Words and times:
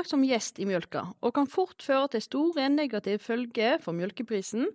Spora 0.00 0.16
som 0.16 0.22
gjest 0.24 0.56
i 0.56 0.64
mjølka, 0.64 1.00
og 1.20 1.34
kan 1.36 1.44
fort 1.44 1.82
føre 1.84 2.08
til 2.14 2.22
store 2.24 2.70
negative 2.72 3.20
følger 3.20 3.82
for 3.84 3.92
mjølkeprisen, 3.92 4.70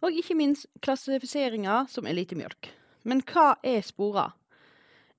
og 0.00 0.14
ikke 0.16 0.36
minst 0.38 0.70
klassifiseringa 0.80 1.82
som 1.92 2.06
elitemjølk. 2.08 2.70
Men 3.04 3.20
hva 3.28 3.58
er 3.60 3.82
spora? 3.84 4.30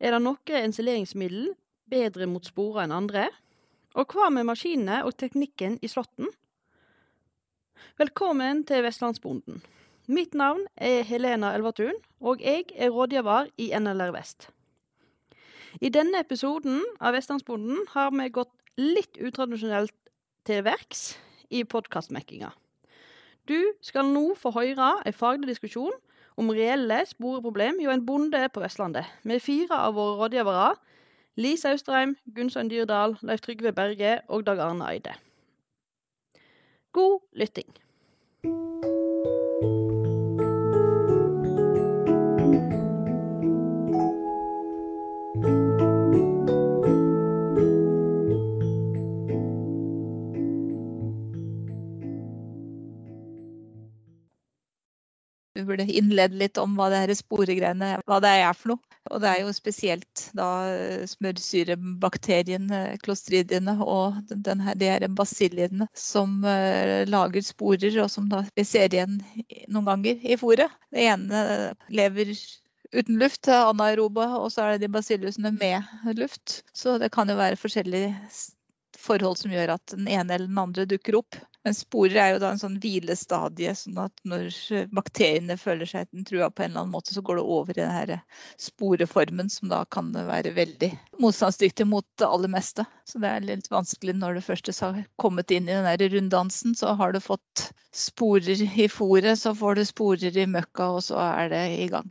Er 0.02 0.16
det 0.16 0.21
noe 0.25 0.61
ensileringsmiddel 0.64 1.52
bedre 1.93 2.25
mot 2.25 2.50
spora 2.50 2.88
enn 2.88 2.96
andre? 2.96 3.28
Og 3.93 4.10
hva 4.10 4.32
med 4.34 4.47
maskinene 4.50 5.04
og 5.06 5.14
teknikken 5.21 5.75
i 5.86 5.92
slåtten? 5.93 6.32
Velkommen 8.01 8.64
til 8.65 8.82
Vestlandsbonden. 8.87 9.62
Mitt 10.09 10.34
navn 10.34 10.65
er 10.73 11.06
Helena 11.06 11.54
Elvertun, 11.54 12.01
og 12.18 12.42
jeg 12.42 12.65
er 12.73 12.89
rådgiver 12.89 13.54
i 13.62 13.70
NLR 13.78 14.15
Vest. 14.18 14.50
I 15.79 15.93
denne 15.93 16.25
episoden 16.25 16.82
av 17.00 17.14
Vestlandsbonden 17.14 17.86
har 17.93 18.09
vi 18.18 18.25
gått 18.34 18.57
litt 18.80 19.20
utradisjonelt 19.20 19.93
til 20.48 20.64
verks 20.66 21.16
i 21.52 21.64
podkastmekkinga. 21.68 22.52
Du 23.50 23.57
skal 23.84 24.07
nå 24.07 24.32
få 24.39 24.54
høre 24.56 24.93
en 25.06 25.18
faglig 25.18 25.50
diskusjon 25.50 25.96
om 26.39 26.54
reelle 26.56 27.02
sporeproblem 27.10 27.82
hjå 27.82 27.92
en 27.92 28.06
bonde 28.06 28.42
på 28.54 28.64
Vestlandet, 28.64 29.07
med 29.28 29.43
fire 29.43 29.76
av 29.88 29.98
våre 29.98 30.18
rådgivere, 30.21 30.70
Lise 31.39 31.71
Austrheim, 31.71 32.16
Gunnstein 32.36 32.70
Dyrdal, 32.72 33.17
Leif 33.23 33.44
Trygve 33.44 33.73
Berge 33.76 34.20
og 34.28 34.45
Dag 34.48 34.59
Arne 34.59 34.88
Eide. 34.92 35.16
God 36.92 37.22
lytting. 37.34 37.70
Burde 55.72 55.88
innlede 55.89 56.38
litt 56.38 56.59
om 56.61 56.77
hva 56.77 56.91
det 56.91 57.03
her 57.05 57.14
sporegreiene 57.17 57.95
hva 58.05 58.22
det 58.23 58.31
er 58.44 58.58
for 58.58 58.75
noe. 58.75 58.91
Og 59.09 59.17
det 59.23 59.31
er 59.31 59.39
jo 59.41 59.53
spesielt 59.55 60.27
da 60.38 60.47
smørsyrebakteriene, 61.09 62.81
klostridiene 63.02 63.73
og 63.81 64.19
den 64.30 64.61
her, 64.61 64.77
de 64.77 64.92
her 64.92 65.08
basiliene 65.17 65.88
som 65.97 66.44
uh, 66.45 67.02
lager 67.09 67.42
sporer, 67.45 67.97
og 68.03 68.11
som 68.14 68.30
da 68.30 68.44
vi 68.53 68.66
ser 68.67 68.94
igjen 68.94 69.17
noen 69.73 69.89
ganger 69.89 70.22
i 70.22 70.38
fôret. 70.38 70.69
Det 70.94 71.08
ene 71.09 71.44
lever 71.89 72.36
uten 72.94 73.17
luft, 73.17 73.49
anaerobe, 73.49 74.27
og 74.38 74.52
så 74.53 74.67
er 74.67 74.75
det 74.75 74.86
de 74.86 74.94
basilusene 74.94 75.53
med 75.58 76.17
luft. 76.19 76.61
Så 76.77 76.99
det 77.02 77.09
kan 77.16 77.30
jo 77.31 77.39
være 77.39 77.59
forskjellige 77.59 78.14
forhold 79.02 79.40
som 79.42 79.54
gjør 79.54 79.76
at 79.76 79.94
den 79.94 80.08
ene 80.08 80.36
eller 80.36 80.50
den 80.50 80.62
andre 80.62 80.86
dukker 80.90 81.18
opp. 81.22 81.38
Men 81.66 81.76
sporer 81.78 82.18
er 82.18 82.30
jo 82.34 82.40
da 82.42 82.50
en 82.54 82.62
sånn 82.62 82.78
hvilestadie, 82.82 83.74
sånn 83.78 84.00
at 84.02 84.24
når 84.26 84.48
bakteriene 84.96 85.58
føler 85.62 85.90
seg 85.90 86.10
trua 86.26 86.50
på 86.50 86.64
en 86.64 86.72
eller 86.72 86.84
annen 86.84 86.94
måte, 86.96 87.14
så 87.14 87.22
går 87.26 87.38
det 87.38 87.44
over 87.58 87.78
i 87.78 87.84
denne 87.84 88.18
sporeformen, 88.62 89.52
som 89.54 89.70
da 89.70 89.84
kan 89.94 90.10
være 90.16 90.56
veldig 90.58 90.90
motstandsdyktig 91.22 91.86
mot 91.92 92.08
det 92.18 92.30
aller 92.30 92.50
meste. 92.56 92.86
Så 93.06 93.22
det 93.22 93.30
er 93.30 93.46
litt 93.46 93.70
vanskelig 93.74 94.18
når 94.18 94.40
du 94.40 94.46
først 94.48 94.74
har 94.82 95.04
kommet 95.22 95.54
inn 95.54 95.70
i 95.70 95.76
den 95.76 95.86
der 95.86 96.16
runddansen, 96.16 96.74
så 96.78 96.96
har 96.98 97.14
du 97.14 97.22
fått 97.22 97.70
sporer 97.94 98.66
i 98.66 98.90
fòret, 98.90 99.38
så 99.38 99.54
får 99.58 99.78
du 99.78 99.86
sporer 99.86 100.42
i 100.42 100.50
møkka, 100.50 100.95
og 100.98 101.06
så 101.11 101.22
er 101.30 101.54
det 101.54 101.66
i 101.78 101.88
gang. 101.94 102.10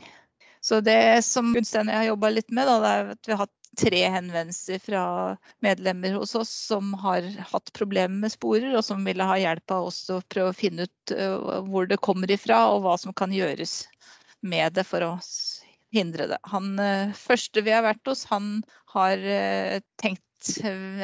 Så 0.61 0.83
det 0.85 1.25
som 1.25 1.55
Gunstein 1.55 1.89
og 1.89 1.95
jeg 1.95 2.03
har 2.03 2.11
jobba 2.13 2.31
litt 2.35 2.53
med, 2.53 2.69
da, 2.69 2.79
det 2.83 2.91
er 2.93 3.13
at 3.15 3.27
vi 3.27 3.33
har 3.35 3.47
hatt 3.47 3.60
tre 3.79 4.01
henvendelser 4.09 4.81
fra 4.83 5.03
medlemmer 5.63 6.17
hos 6.19 6.35
oss 6.35 6.51
som 6.71 6.95
har 7.03 7.27
hatt 7.53 7.73
problemer 7.77 8.25
med 8.25 8.33
sporer, 8.33 8.73
og 8.77 8.85
som 8.85 9.05
ville 9.07 9.27
ha 9.27 9.39
hjelp 9.39 9.77
av 9.77 9.91
oss 9.91 10.03
å 10.11 10.21
prøve 10.33 10.51
å 10.53 10.57
finne 10.57 10.89
ut 10.89 11.15
hvor 11.69 11.87
det 11.91 12.01
kommer 12.03 12.31
ifra, 12.31 12.65
og 12.73 12.85
hva 12.87 12.97
som 12.99 13.15
kan 13.17 13.33
gjøres 13.35 13.85
med 14.41 14.75
det 14.79 14.87
for 14.89 15.05
å 15.07 15.13
hindre 15.95 16.27
det. 16.31 16.41
Han 16.51 16.75
første 17.19 17.63
vi 17.67 17.75
har 17.75 17.87
vært 17.87 18.07
hos, 18.11 18.27
han 18.31 18.61
har 18.95 19.23
tenkt 20.01 20.25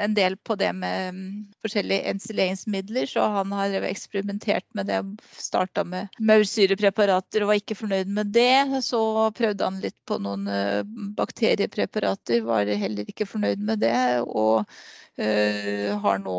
en 0.00 0.14
del 0.14 0.36
på 0.36 0.54
det 0.54 0.72
med 0.72 1.14
mm, 1.14 1.44
forskjellige 1.62 2.10
ensileringsmidler, 2.10 3.06
så 3.06 3.20
han 3.20 3.52
har 3.52 3.74
eksperimentert 3.84 4.64
med 4.74 4.86
det. 4.86 5.00
Starta 5.36 5.84
med 5.84 6.08
maursyrepreparater 6.18 7.44
og 7.44 7.52
var 7.52 7.60
ikke 7.60 7.78
fornøyd 7.78 8.12
med 8.16 8.32
det. 8.34 8.82
Så 8.84 9.00
prøvde 9.36 9.64
han 9.64 9.80
litt 9.82 9.98
på 10.08 10.18
noen 10.22 10.48
eh, 10.48 10.82
bakteriepreparater, 11.18 12.44
var 12.46 12.66
heller 12.66 13.08
ikke 13.08 13.28
fornøyd 13.28 13.60
med 13.60 13.84
det. 13.84 14.22
Og 14.26 14.64
uh, 14.64 15.92
har 16.02 16.18
nå 16.20 16.36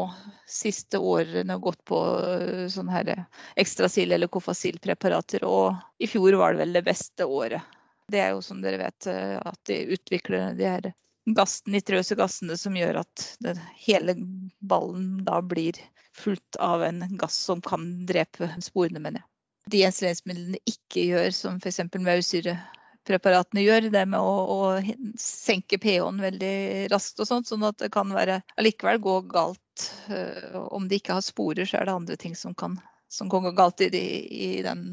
siste 0.47 0.99
årene 0.99 1.57
gått 1.61 1.81
på 1.85 1.97
uh, 1.97 2.67
sånne 2.71 2.93
her 2.93 3.15
ekstrasil- 3.59 4.13
eller 4.13 4.31
kofasil-preparater. 4.31 5.45
Og 5.45 5.75
i 6.01 6.09
fjor 6.09 6.39
var 6.41 6.53
det 6.53 6.65
vel 6.65 6.77
det 6.79 6.85
beste 6.87 7.25
året. 7.25 7.61
Det 8.07 8.21
er 8.23 8.31
jo 8.33 8.43
som 8.45 8.61
dere 8.63 8.79
vet 8.79 9.07
at 9.11 9.57
de 9.67 9.81
utvikler 9.91 10.53
de 10.55 10.63
her 10.63 10.85
gass, 11.35 11.61
nitrøse 11.67 12.15
gassene 12.15 12.57
som 12.59 12.75
gjør 12.77 13.01
at 13.01 13.25
det, 13.43 13.57
hele 13.83 14.15
ballen 14.59 15.23
da 15.27 15.41
blir 15.43 15.79
fullt 16.17 16.59
av 16.63 16.83
en 16.83 17.03
gass 17.19 17.37
som 17.49 17.61
kan 17.61 18.05
drepe 18.07 18.49
sporene, 18.63 19.01
mener 19.03 19.21
jeg. 19.21 19.29
De 19.67 19.83
ensileringsmidlene 19.83 20.59
ikke 20.69 21.03
gjør, 21.09 21.31
som 21.35 21.57
f.eks. 21.59 21.81
maursyrepreparatene 21.91 23.65
gjør, 23.65 23.89
det 23.91 24.05
med 24.07 24.23
å, 24.23 24.35
å 24.47 25.17
senke 25.19 25.79
pH-en 25.83 26.23
veldig 26.23 26.87
raskt 26.93 27.19
og 27.19 27.29
sånt, 27.29 27.49
sånn 27.51 27.67
at 27.67 27.79
det 27.83 27.91
kan 27.93 28.13
være 28.15 28.39
allikevel 28.55 29.01
gå 29.03 29.19
galt. 29.33 29.63
Uh, 30.07 30.63
om 30.73 30.87
de 30.87 31.01
ikke 31.01 31.19
har 31.19 31.25
sporer, 31.25 31.67
så 31.67 31.81
er 31.81 31.89
det 31.89 31.97
andre 31.99 32.17
ting 32.17 32.33
som 32.39 32.55
kan, 32.57 32.79
som 33.11 33.29
kan 33.29 33.43
gå 33.45 33.51
galt 33.59 33.83
i, 33.83 33.91
de, 33.93 34.05
i, 34.31 34.51
den, 34.65 34.87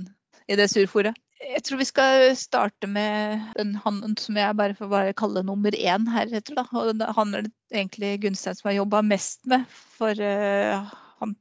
i 0.50 0.58
det 0.58 0.66
surfòret. 0.74 1.14
Jeg 1.44 1.62
tror 1.66 1.80
vi 1.80 1.86
skal 1.88 2.26
starte 2.40 2.88
med 2.88 3.42
den 3.58 3.74
han 3.84 4.00
som 4.20 4.38
jeg 4.38 4.56
bare 4.56 4.76
får 4.78 4.90
bare 4.92 5.16
kalle 5.18 5.42
nummer 5.44 5.76
én 5.76 6.06
heretter. 6.10 6.56
Da. 6.56 6.64
Og 6.72 7.02
han 7.18 7.34
er 7.36 7.46
det 7.46 7.52
egentlig 7.72 8.18
Gunstein 8.24 8.56
som 8.56 8.70
har 8.70 8.78
jobba 8.78 9.02
mest 9.04 9.42
med. 9.50 9.66
For 9.98 10.16
uh, 10.16 10.92
han, 11.20 11.34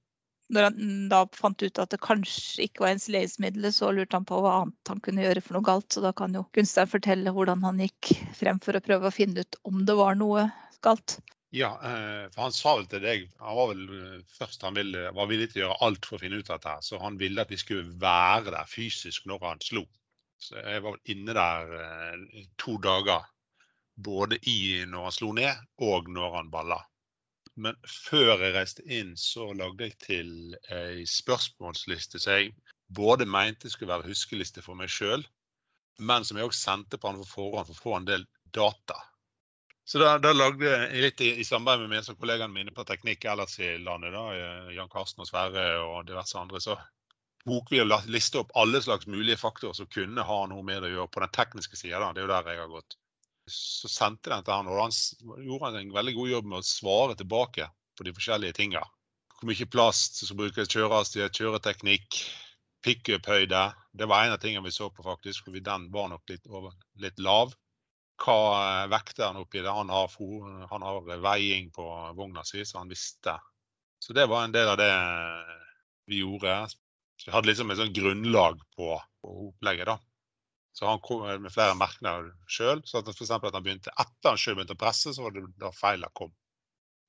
når 0.54 0.68
han 0.70 0.94
da 1.12 1.24
fant 1.38 1.64
ut 1.64 1.82
at 1.82 1.94
det 1.94 2.02
kanskje 2.04 2.68
ikke 2.68 2.86
var 2.86 2.96
ensileringsmiddelet, 2.98 3.78
så 3.78 3.94
lurte 3.96 4.20
han 4.20 4.28
på 4.28 4.42
hva 4.44 4.60
annet 4.64 4.92
han 4.92 5.04
kunne 5.06 5.24
gjøre 5.24 5.46
for 5.46 5.58
noe 5.58 5.68
galt. 5.72 5.90
Så 5.94 6.04
da 6.04 6.12
kan 6.16 6.36
jo 6.36 6.46
Gunstein 6.58 6.92
fortelle 6.92 7.36
hvordan 7.36 7.64
han 7.64 7.80
gikk 7.86 8.16
frem 8.36 8.60
for 8.64 8.76
å 8.76 8.84
prøve 8.84 9.10
å 9.10 9.16
finne 9.16 9.46
ut 9.46 9.62
om 9.70 9.86
det 9.88 9.98
var 10.00 10.20
noe 10.20 10.50
galt. 10.84 11.20
Ja, 11.56 11.68
eh, 11.84 12.30
for 12.34 12.48
han 12.48 12.54
sa 12.56 12.72
vel 12.80 12.88
til 12.90 13.04
deg 13.04 13.26
Han 13.38 13.58
var 13.60 13.68
vel 13.70 13.82
eh, 13.94 14.22
først 14.40 14.64
han 14.66 14.74
ville, 14.74 15.04
var 15.14 15.28
villig 15.30 15.52
til 15.52 15.60
å 15.60 15.64
gjøre 15.68 15.86
alt 15.86 16.08
for 16.10 16.18
å 16.18 16.24
finne 16.24 16.40
ut 16.42 16.50
av 16.50 16.58
dette. 16.64 16.88
Så 16.88 16.98
han 16.98 17.20
ville 17.20 17.46
at 17.46 17.54
vi 17.54 17.60
skulle 17.62 17.94
være 18.02 18.56
der 18.56 18.72
fysisk 18.72 19.28
når 19.30 19.46
han 19.46 19.62
slo. 19.62 19.84
Så 20.42 20.58
jeg 20.58 20.82
var 20.82 20.98
inne 21.14 21.36
der 21.38 21.76
eh, 21.84 22.48
to 22.58 22.80
dager. 22.82 23.30
Både 23.94 24.42
i 24.50 24.82
når 24.90 25.06
han 25.06 25.16
slo 25.20 25.30
ned, 25.38 25.62
og 25.86 26.10
når 26.10 26.40
han 26.40 26.52
balla. 26.58 26.80
Men 27.54 27.78
før 27.86 28.34
jeg 28.34 28.58
reiste 28.58 28.90
inn, 28.90 29.14
så 29.14 29.52
lagde 29.54 29.92
jeg 29.92 29.98
til 30.08 30.34
ei 30.74 31.06
spørsmålsliste 31.06 32.18
som 32.18 32.40
jeg 32.40 32.56
både 32.98 33.30
mente 33.30 33.70
skulle 33.70 33.94
være 33.94 34.10
huskeliste 34.10 34.66
for 34.66 34.74
meg 34.80 34.90
sjøl, 34.90 35.22
men 36.02 36.26
som 36.26 36.42
jeg 36.42 36.50
òg 36.50 36.58
sendte 36.58 36.98
på 36.98 37.14
han 37.14 37.22
på 37.22 37.30
forhånd 37.36 37.70
for 37.70 37.78
å 37.78 37.84
få 37.86 38.00
en 38.00 38.10
del 38.10 38.26
data 38.58 38.98
så 39.86 40.00
da, 40.00 40.16
da, 40.22 40.32
lagde 40.32 40.64
jeg 40.64 41.04
litt 41.04 41.22
i, 41.22 41.30
i 41.42 41.46
samarbeid 41.46 41.92
med 41.92 42.06
som 42.06 42.16
kollegaene 42.16 42.56
mine 42.56 42.72
på 42.76 42.86
teknikk 42.88 43.26
ellers 43.28 43.58
i 43.60 43.76
landet, 43.84 44.14
da, 44.16 44.24
eh, 44.32 44.74
Jan 44.78 44.92
Karsten 44.92 45.26
og 45.26 45.28
Sverre 45.28 45.66
og 45.84 46.06
diverse 46.08 46.38
andre, 46.40 46.62
så 46.64 46.78
tok 47.44 47.72
vi 47.74 47.82
og 47.84 47.92
liste 48.08 48.40
opp 48.40 48.54
alle 48.60 48.80
slags 48.84 49.10
mulige 49.12 49.42
faktorer 49.42 49.76
som 49.76 49.90
kunne 49.92 50.24
ha 50.24 50.40
noe 50.48 50.64
med 50.64 50.80
det 50.82 50.94
å 50.94 50.96
gjøre 50.98 51.12
på 51.12 51.24
den 51.26 51.34
tekniske 51.36 51.80
sida. 51.80 52.14
Det 52.14 52.24
er 52.24 52.28
jo 52.28 52.32
der 52.32 52.52
jeg 52.54 52.62
har 52.62 52.72
gått. 52.72 52.96
Så 53.52 53.92
sendte 53.92 54.32
den 54.32 54.46
til 54.48 54.56
han, 54.56 54.70
og 54.72 54.80
han 54.86 55.44
gjorde 55.44 55.74
en 55.82 55.92
veldig 55.98 56.14
god 56.16 56.32
jobb 56.32 56.48
med 56.54 56.62
å 56.62 56.68
svare 56.68 57.18
tilbake 57.20 57.68
på 57.98 58.08
de 58.08 58.14
forskjellige 58.16 58.56
tinga. 58.62 58.86
Hvor 59.36 59.52
mye 59.52 59.68
plast 59.68 60.24
som 60.24 60.40
brukes, 60.40 60.72
kjørehastighet, 60.72 61.36
kjøreteknikk, 61.36 62.22
pickup-høyde. 62.88 63.66
Det 63.92 64.08
var 64.08 64.24
en 64.24 64.38
av 64.38 64.40
tingene 64.40 64.64
vi 64.64 64.72
så 64.72 64.88
på, 64.92 65.04
faktisk. 65.04 65.44
for 65.44 65.60
Den 65.60 65.90
var 65.92 66.08
nok 66.12 66.24
litt, 66.32 66.48
over, 66.48 66.72
litt 67.04 67.20
lav 67.20 67.52
hva 68.22 68.38
eh, 68.60 68.86
vekter 68.92 69.26
han 69.30 69.42
oppi 69.42 69.64
det. 69.64 69.72
Han 69.72 69.90
har, 69.90 70.14
han 70.70 70.86
har 70.86 71.12
veiing 71.24 71.72
på 71.74 71.88
vogna 72.18 72.46
si, 72.48 72.66
så 72.66 72.82
han 72.82 72.92
visste. 72.92 73.38
Så 74.00 74.14
det 74.14 74.28
var 74.32 74.44
en 74.44 74.56
del 74.56 74.68
av 74.68 74.78
det 74.78 74.94
vi 76.12 76.20
gjorde. 76.22 76.68
Vi 77.26 77.32
hadde 77.32 77.48
liksom 77.48 77.72
et 77.72 77.80
sånt 77.80 77.96
grunnlag 77.96 78.60
på, 78.76 78.96
på 79.22 79.36
opplegget. 79.50 79.88
da. 79.88 80.00
Så 80.74 80.88
han 80.90 81.00
kom 81.06 81.22
med 81.42 81.54
flere 81.54 81.76
merknader 81.78 82.32
sjøl. 82.50 82.82
Så 82.86 83.00
at 83.00 83.12
for 83.14 83.54
han 83.54 83.64
begynte, 83.64 83.94
etter 83.94 84.34
han 84.34 84.40
sjøl 84.42 84.58
begynte 84.58 84.76
å 84.76 84.82
presse, 84.84 85.14
så 85.14 85.26
var 85.26 85.36
det 85.36 85.46
da 85.62 85.72
feilen 85.76 86.12
kom. 86.18 86.34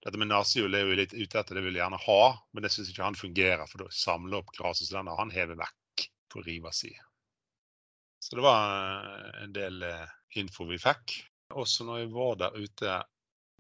Dette 0.04 0.20
med 0.20 0.28
nasehjul 0.28 0.76
er 0.76 0.84
jo 0.84 0.96
litt 0.98 1.14
ute 1.16 1.40
etter, 1.40 1.56
det 1.56 1.62
vil 1.64 1.78
jeg 1.78 1.80
gjerne 1.80 2.00
ha, 2.04 2.22
men 2.52 2.66
det 2.66 2.70
syns 2.74 2.90
ikke 2.92 3.06
han 3.06 3.16
fungerer. 3.16 3.64
For 3.70 3.80
da 3.80 3.88
samler 3.96 4.42
opp 4.42 4.52
gresset, 4.52 4.90
så 4.90 4.98
den 4.98 5.08
har 5.08 5.22
han 5.22 5.32
hevet 5.32 5.56
vekk 5.60 6.06
på 6.34 6.44
riva 6.44 6.74
si. 6.76 6.92
Så 8.25 8.37
det 8.37 8.43
var 8.43 9.43
en 9.43 9.53
del 9.53 9.82
eh, 9.85 10.12
info 10.41 10.65
vi 10.65 10.79
fikk. 10.81 11.19
Også 11.53 11.85
når 11.85 11.99
jeg 11.99 12.12
var 12.15 12.38
der 12.41 12.55
ute 12.56 12.94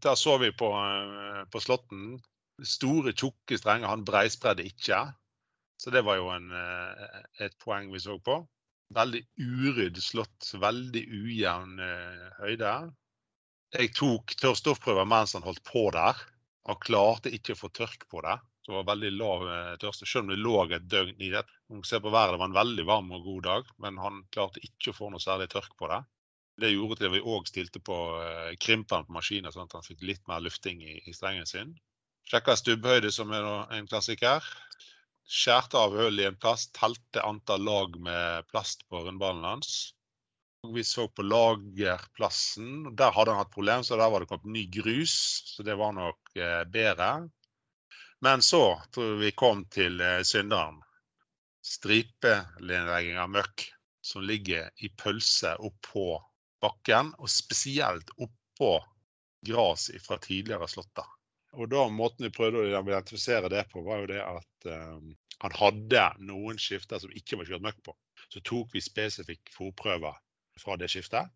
Der 0.04 0.16
så 0.16 0.38
vi 0.40 0.48
på, 0.56 0.70
eh, 0.72 1.42
på 1.52 1.60
Slåtten. 1.60 2.16
Store, 2.64 3.12
tjukke 3.12 3.58
strenger. 3.60 3.90
Han 3.92 4.06
breispredde 4.08 4.64
ikke. 4.64 5.02
Så 5.76 5.92
det 5.92 6.04
var 6.06 6.16
jo 6.16 6.30
en, 6.32 6.48
eh, 6.56 7.20
et 7.44 7.56
poeng 7.60 7.92
vi 7.92 8.00
så 8.00 8.16
på. 8.24 8.38
Veldig 8.96 9.20
urydd 9.36 10.00
slått. 10.00 10.54
Veldig 10.60 11.04
ujevn 11.12 11.84
eh, 11.84 12.24
høyde. 12.40 12.74
Jeg 13.76 13.92
tok 13.98 14.32
tørrstoffprøver 14.40 15.04
mens 15.04 15.36
han 15.36 15.44
holdt 15.44 15.64
på 15.68 15.90
der. 15.92 16.16
Han 16.70 16.80
klarte 16.80 17.32
ikke 17.36 17.52
å 17.52 17.62
få 17.66 17.72
tørk 17.74 18.08
på 18.08 18.24
det. 18.24 18.38
Så 18.64 18.72
det 18.72 18.78
var 18.78 18.86
veldig 18.94 19.10
lav 19.12 19.42
tørste, 19.82 20.06
selv 20.08 20.24
om 20.24 20.30
det 20.32 20.40
lå 20.40 20.54
et 20.72 20.88
døgn 20.88 21.20
i 21.20 21.28
det. 21.34 21.42
Man 21.68 21.82
ser 21.84 22.00
på 22.00 22.12
været, 22.14 22.32
Det 22.32 22.40
var 22.40 22.48
en 22.48 22.60
veldig 22.60 22.86
varm 22.88 23.12
og 23.12 23.24
god 23.24 23.42
dag, 23.42 23.72
men 23.78 23.98
han 24.00 24.22
klarte 24.32 24.62
ikke 24.64 24.90
å 24.90 24.96
få 24.96 25.10
noe 25.12 25.20
særlig 25.20 25.50
tørk 25.52 25.76
på 25.76 25.90
det. 25.92 26.00
Det 26.62 26.70
gjorde 26.70 26.96
til 26.96 27.10
at 27.10 27.14
vi 27.16 27.24
òg 27.34 27.48
stilte 27.50 27.80
på 27.82 27.96
eh, 28.22 28.54
krimperen 28.62 29.04
på 29.04 29.16
maskinen, 29.16 29.52
sånn 29.52 29.66
at 29.68 29.76
han 29.76 29.84
fikk 29.84 30.04
litt 30.06 30.22
mer 30.30 30.40
lufting 30.40 30.80
i, 30.80 31.00
i 31.04 31.12
strengen 31.12 31.48
sin. 31.50 31.74
Sjekka 32.30 32.54
stubbhøyde, 32.56 33.10
som 33.12 33.32
er 33.36 33.48
en 33.74 33.88
klassiker. 33.90 34.46
Skjærte 35.28 35.80
av 35.80 35.96
hull 35.98 36.20
i 36.20 36.28
en 36.28 36.38
plass, 36.40 36.68
telte 36.76 37.24
antall 37.26 37.64
lag 37.66 37.98
med 38.00 38.48
plast 38.52 38.86
på 38.88 39.02
rundballen 39.04 39.44
hans. 39.44 39.94
Vi 40.72 40.84
så 40.88 41.08
på 41.12 41.24
lagerplassen. 41.26 42.94
Der 42.96 43.12
hadde 43.12 43.34
han 43.34 43.42
hatt 43.42 43.52
problem, 43.52 43.84
så 43.84 43.98
der 44.00 44.08
var 44.12 44.22
det 44.22 44.30
kommet 44.30 44.54
ny 44.54 44.64
grus. 44.72 45.16
Så 45.52 45.66
det 45.66 45.76
var 45.80 45.92
nok 45.96 46.36
eh, 46.38 46.62
bedre. 46.72 47.10
Men 48.24 48.42
så 48.42 48.82
tror 48.94 49.16
vi 49.20 49.30
kom 49.36 49.66
til 49.68 50.00
eh, 50.00 50.22
synderen. 50.24 50.78
Stripelinjegging 51.60 53.18
av 53.20 53.28
møkk 53.28 53.66
som 54.00 54.24
ligger 54.24 54.70
i 54.80 54.88
pølse 54.96 55.50
oppå 55.60 56.06
bakken, 56.64 57.10
og 57.20 57.28
spesielt 57.28 58.14
oppå 58.16 58.70
gras 59.44 59.90
fra 60.06 60.16
tidligere 60.24 60.70
slåtter. 60.72 61.04
Og 61.60 61.68
da 61.74 61.84
Måten 61.92 62.24
vi 62.24 62.32
prøvde 62.32 62.64
å 62.64 62.70
identifisere 62.70 63.52
det 63.52 63.66
på, 63.74 63.84
var 63.84 64.00
jo 64.06 64.10
det 64.14 64.24
at 64.24 64.70
um, 64.72 65.12
han 65.44 65.58
hadde 65.60 66.08
noen 66.24 66.56
skifter 66.56 67.04
som 67.04 67.12
ikke 67.12 67.42
var 67.42 67.52
kjørt 67.52 67.68
møkk 67.68 67.84
på. 67.90 67.96
Så 68.32 68.40
tok 68.40 68.72
vi 68.72 68.86
spesifikk 68.88 69.52
fòrprøver 69.52 70.16
fra 70.64 70.80
det 70.80 70.88
skiftet. 70.96 71.28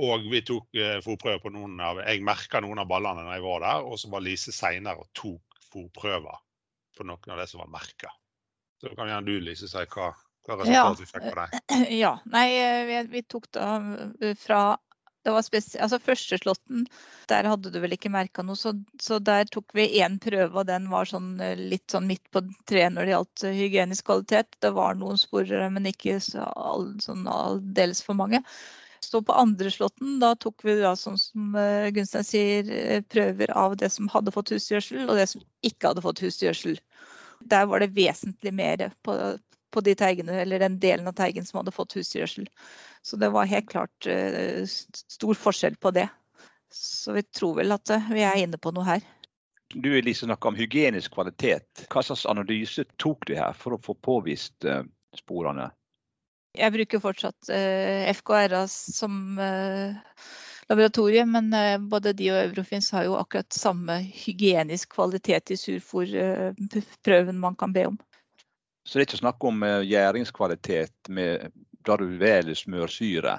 Og 0.00 0.24
vi 0.32 0.40
tok 0.48 0.80
uh, 0.80 0.96
fòrprøver 1.04 1.44
på 1.44 1.52
noen 1.60 1.76
av 1.84 2.00
Jeg 2.06 2.24
merka 2.24 2.64
noen 2.64 2.80
av 2.80 2.88
ballene 2.88 3.28
når 3.28 3.36
jeg 3.36 3.48
var 3.50 3.64
der, 3.68 3.88
og 3.92 4.00
så 4.00 4.16
var 4.16 4.24
Lise 4.24 4.56
seinere 4.56 5.04
og 5.04 5.12
tok 5.12 5.51
fòrprøver 5.72 6.42
på 6.96 7.08
noen 7.08 7.34
av 7.34 7.40
det 7.40 7.48
som 7.50 7.62
var 7.64 7.72
merka. 7.72 8.12
Så 8.80 8.92
kan 8.96 9.08
gjerne 9.08 9.26
du, 9.26 9.40
Lise, 9.40 9.68
si 9.70 9.84
hva, 9.94 10.12
hva 10.46 10.56
resultatet 10.60 10.72
ja. 10.74 10.86
vi 10.98 11.10
fikk 11.10 11.28
på 11.28 11.36
deg. 11.40 11.60
Ja, 12.02 12.16
nei, 12.30 12.48
eh, 12.58 12.80
vi, 12.88 13.02
vi 13.16 13.22
tok 13.30 13.50
da 13.54 13.68
eh, 14.20 14.34
fra 14.38 14.62
det 15.22 15.30
var 15.30 15.44
altså 15.46 15.98
Førsteslåtten, 16.02 16.86
der 17.30 17.46
hadde 17.46 17.70
du 17.70 17.76
vel 17.78 17.94
ikke 17.94 18.10
merka 18.10 18.42
noe, 18.42 18.58
så, 18.58 18.72
så, 18.98 19.20
der 19.22 19.46
tok 19.54 19.70
vi 19.78 19.84
én 20.02 20.16
prøve, 20.22 20.50
og 20.50 20.66
den 20.66 20.88
var 20.90 21.06
sånn, 21.06 21.36
eh, 21.38 21.54
litt 21.54 21.94
sånn 21.94 22.08
midt 22.10 22.24
på 22.34 22.42
treet 22.66 22.90
når 22.90 23.06
det 23.06 23.14
gjaldt 23.14 23.44
hygienisk 23.46 24.08
kvalitet. 24.10 24.58
Det 24.58 24.72
var 24.74 24.98
noen 24.98 25.20
sporer, 25.20 25.68
men 25.70 25.86
ikke 25.92 26.18
så 26.24 26.48
all, 26.58 26.88
sånn 27.04 27.28
aldeles 27.30 28.02
for 28.02 28.18
mange. 28.18 28.42
Så 29.12 29.20
på 29.28 29.36
andre 29.36 29.68
slåtten, 29.70 30.16
da 30.22 30.32
tok 30.40 30.64
vi 30.64 30.78
da, 30.80 30.94
sånn 30.96 31.18
som 31.20 31.56
Gunstein 31.92 32.24
sier, 32.24 32.70
prøver 33.12 33.52
av 33.52 33.76
det 33.76 33.90
som 33.92 34.08
hadde 34.08 34.32
fått 34.32 34.54
husgjødsel, 34.54 35.04
og 35.04 35.18
det 35.20 35.26
som 35.34 35.42
ikke 35.68 35.90
hadde 35.90 36.04
fått 36.06 36.22
husgjødsel. 36.24 36.78
Der 37.52 37.66
var 37.68 37.84
det 37.84 37.92
vesentlig 37.92 38.54
mer 38.56 38.86
på, 39.04 39.16
på 39.72 39.80
de 39.80 39.94
teigene, 39.98 40.40
eller 40.42 40.62
den 40.62 40.78
delen 40.80 41.08
av 41.08 41.16
teigen 41.18 41.46
som 41.46 41.60
hadde 41.60 41.74
fått 41.74 41.96
husgjødsel. 41.96 42.48
Så 43.02 43.16
det 43.16 43.32
var 43.34 43.50
helt 43.50 43.68
klart 43.70 44.06
uh, 44.06 44.62
stor 44.66 45.34
forskjell 45.34 45.76
på 45.80 45.90
det. 45.96 46.08
Så 46.72 47.12
vi 47.16 47.22
tror 47.22 47.58
vel 47.60 47.74
at 47.74 47.90
uh, 47.90 48.12
vi 48.12 48.24
er 48.26 48.44
inne 48.44 48.60
på 48.60 48.72
noe 48.74 48.86
her. 48.86 49.04
Du 49.72 49.88
Elise, 49.96 50.26
snakker 50.26 50.52
om 50.52 50.58
hygienisk 50.58 51.14
kvalitet. 51.14 51.86
Hva 51.88 52.02
slags 52.04 52.26
analyse 52.28 52.84
tok 53.00 53.24
du 53.28 53.34
her 53.38 53.56
for 53.56 53.76
å 53.76 53.80
få 53.82 53.96
påvist 54.04 54.68
uh, 54.68 54.84
sporene? 55.16 55.70
Jeg 56.58 56.74
bruker 56.74 57.00
fortsatt 57.00 57.48
FKRA 58.18 58.66
som 58.68 59.38
laboratorium, 60.68 61.32
men 61.32 61.88
både 61.88 62.12
de 62.12 62.28
og 62.34 62.40
Eurofins 62.42 62.90
har 62.92 63.06
jo 63.08 63.16
akkurat 63.16 63.56
samme 63.56 63.96
hygienisk 64.04 64.92
kvalitet 64.92 65.54
i 65.54 65.56
surfòrprøven 65.56 67.40
man 67.40 67.56
kan 67.56 67.72
be 67.72 67.86
om. 67.88 67.96
Så 68.84 68.98
det 68.98 69.02
er 69.02 69.08
ikke 69.10 69.22
snakk 69.22 69.44
om 69.46 69.62
eh, 69.62 69.84
gjæringskvalitet 69.86 71.10
med 71.14 71.50
velger 71.86 72.58
smørsyre? 72.58 73.38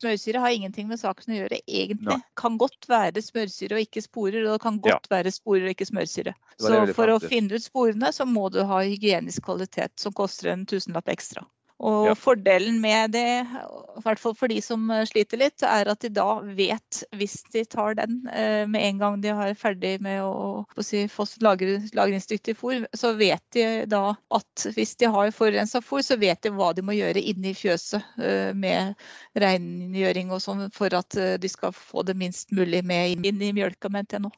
Smørsyre 0.00 0.40
har 0.40 0.54
ingenting 0.56 0.88
med 0.88 0.98
saken 0.98 1.34
å 1.34 1.38
gjøre, 1.42 1.60
egentlig. 1.68 2.16
Det 2.16 2.40
kan 2.40 2.56
godt 2.58 2.88
være 2.88 3.22
smørsyre 3.22 3.76
og 3.76 3.84
ikke 3.84 4.02
sporer, 4.02 4.46
og 4.46 4.56
det 4.56 4.62
kan 4.64 4.78
godt 4.80 5.06
ja. 5.10 5.12
være 5.12 5.32
sporer 5.34 5.68
og 5.68 5.74
ikke 5.74 5.90
smørsyre. 5.90 6.34
Så 6.56 6.80
for 6.96 7.12
å 7.12 7.18
finne 7.20 7.58
ut 7.58 7.66
sporene, 7.66 8.10
så 8.16 8.24
må 8.26 8.48
du 8.54 8.62
ha 8.66 8.80
hygienisk 8.80 9.44
kvalitet 9.46 9.92
som 10.00 10.14
koster 10.16 10.54
en 10.54 10.64
tusenlapp 10.66 11.12
ekstra. 11.12 11.44
Og 11.80 12.10
ja. 12.10 12.14
fordelen 12.18 12.76
med 12.82 13.14
det, 13.14 13.40
i 13.40 14.02
hvert 14.04 14.20
fall 14.20 14.34
for 14.36 14.52
de 14.52 14.58
som 14.60 14.82
eh, 14.92 15.06
sliter 15.08 15.40
litt, 15.40 15.62
er 15.64 15.88
at 15.88 16.02
de 16.04 16.10
da 16.12 16.26
vet, 16.44 17.00
hvis 17.16 17.38
de 17.54 17.62
tar 17.64 17.96
den 17.96 18.18
eh, 18.36 18.66
med 18.68 18.84
en 18.84 18.98
gang 19.00 19.20
de 19.22 19.30
er 19.32 19.56
ferdig 19.56 19.94
med 20.04 20.20
å, 20.20 20.66
å 20.68 20.84
si, 20.84 21.06
få 21.08 21.24
lagringsdyktig 21.40 22.56
fôr, 22.58 22.84
så 22.92 23.14
vet 23.16 23.42
de 23.56 23.64
da 23.88 24.02
at 24.36 24.66
hvis 24.76 24.92
de 25.00 25.08
har 25.08 25.32
forurensa 25.32 25.80
fôr, 25.80 26.04
så 26.04 26.18
vet 26.20 26.42
de 26.44 26.52
hva 26.52 26.74
de 26.76 26.84
må 26.84 26.98
gjøre 26.98 27.22
inne 27.32 27.54
i 27.54 27.56
fjøset 27.56 28.20
eh, 28.20 28.50
med 28.52 28.92
rengjøring 29.40 30.34
og 30.36 30.44
sånn, 30.44 30.66
for 30.76 30.92
at 30.98 31.16
de 31.40 31.48
skal 31.48 31.72
få 31.76 32.04
det 32.04 32.18
minst 32.18 32.52
mulig 32.52 32.82
med 32.84 33.24
inn 33.24 33.40
i 33.40 33.54
mjølka, 33.56 33.88
mente 33.88 34.18
jeg 34.18 34.26
nå. 34.26 34.34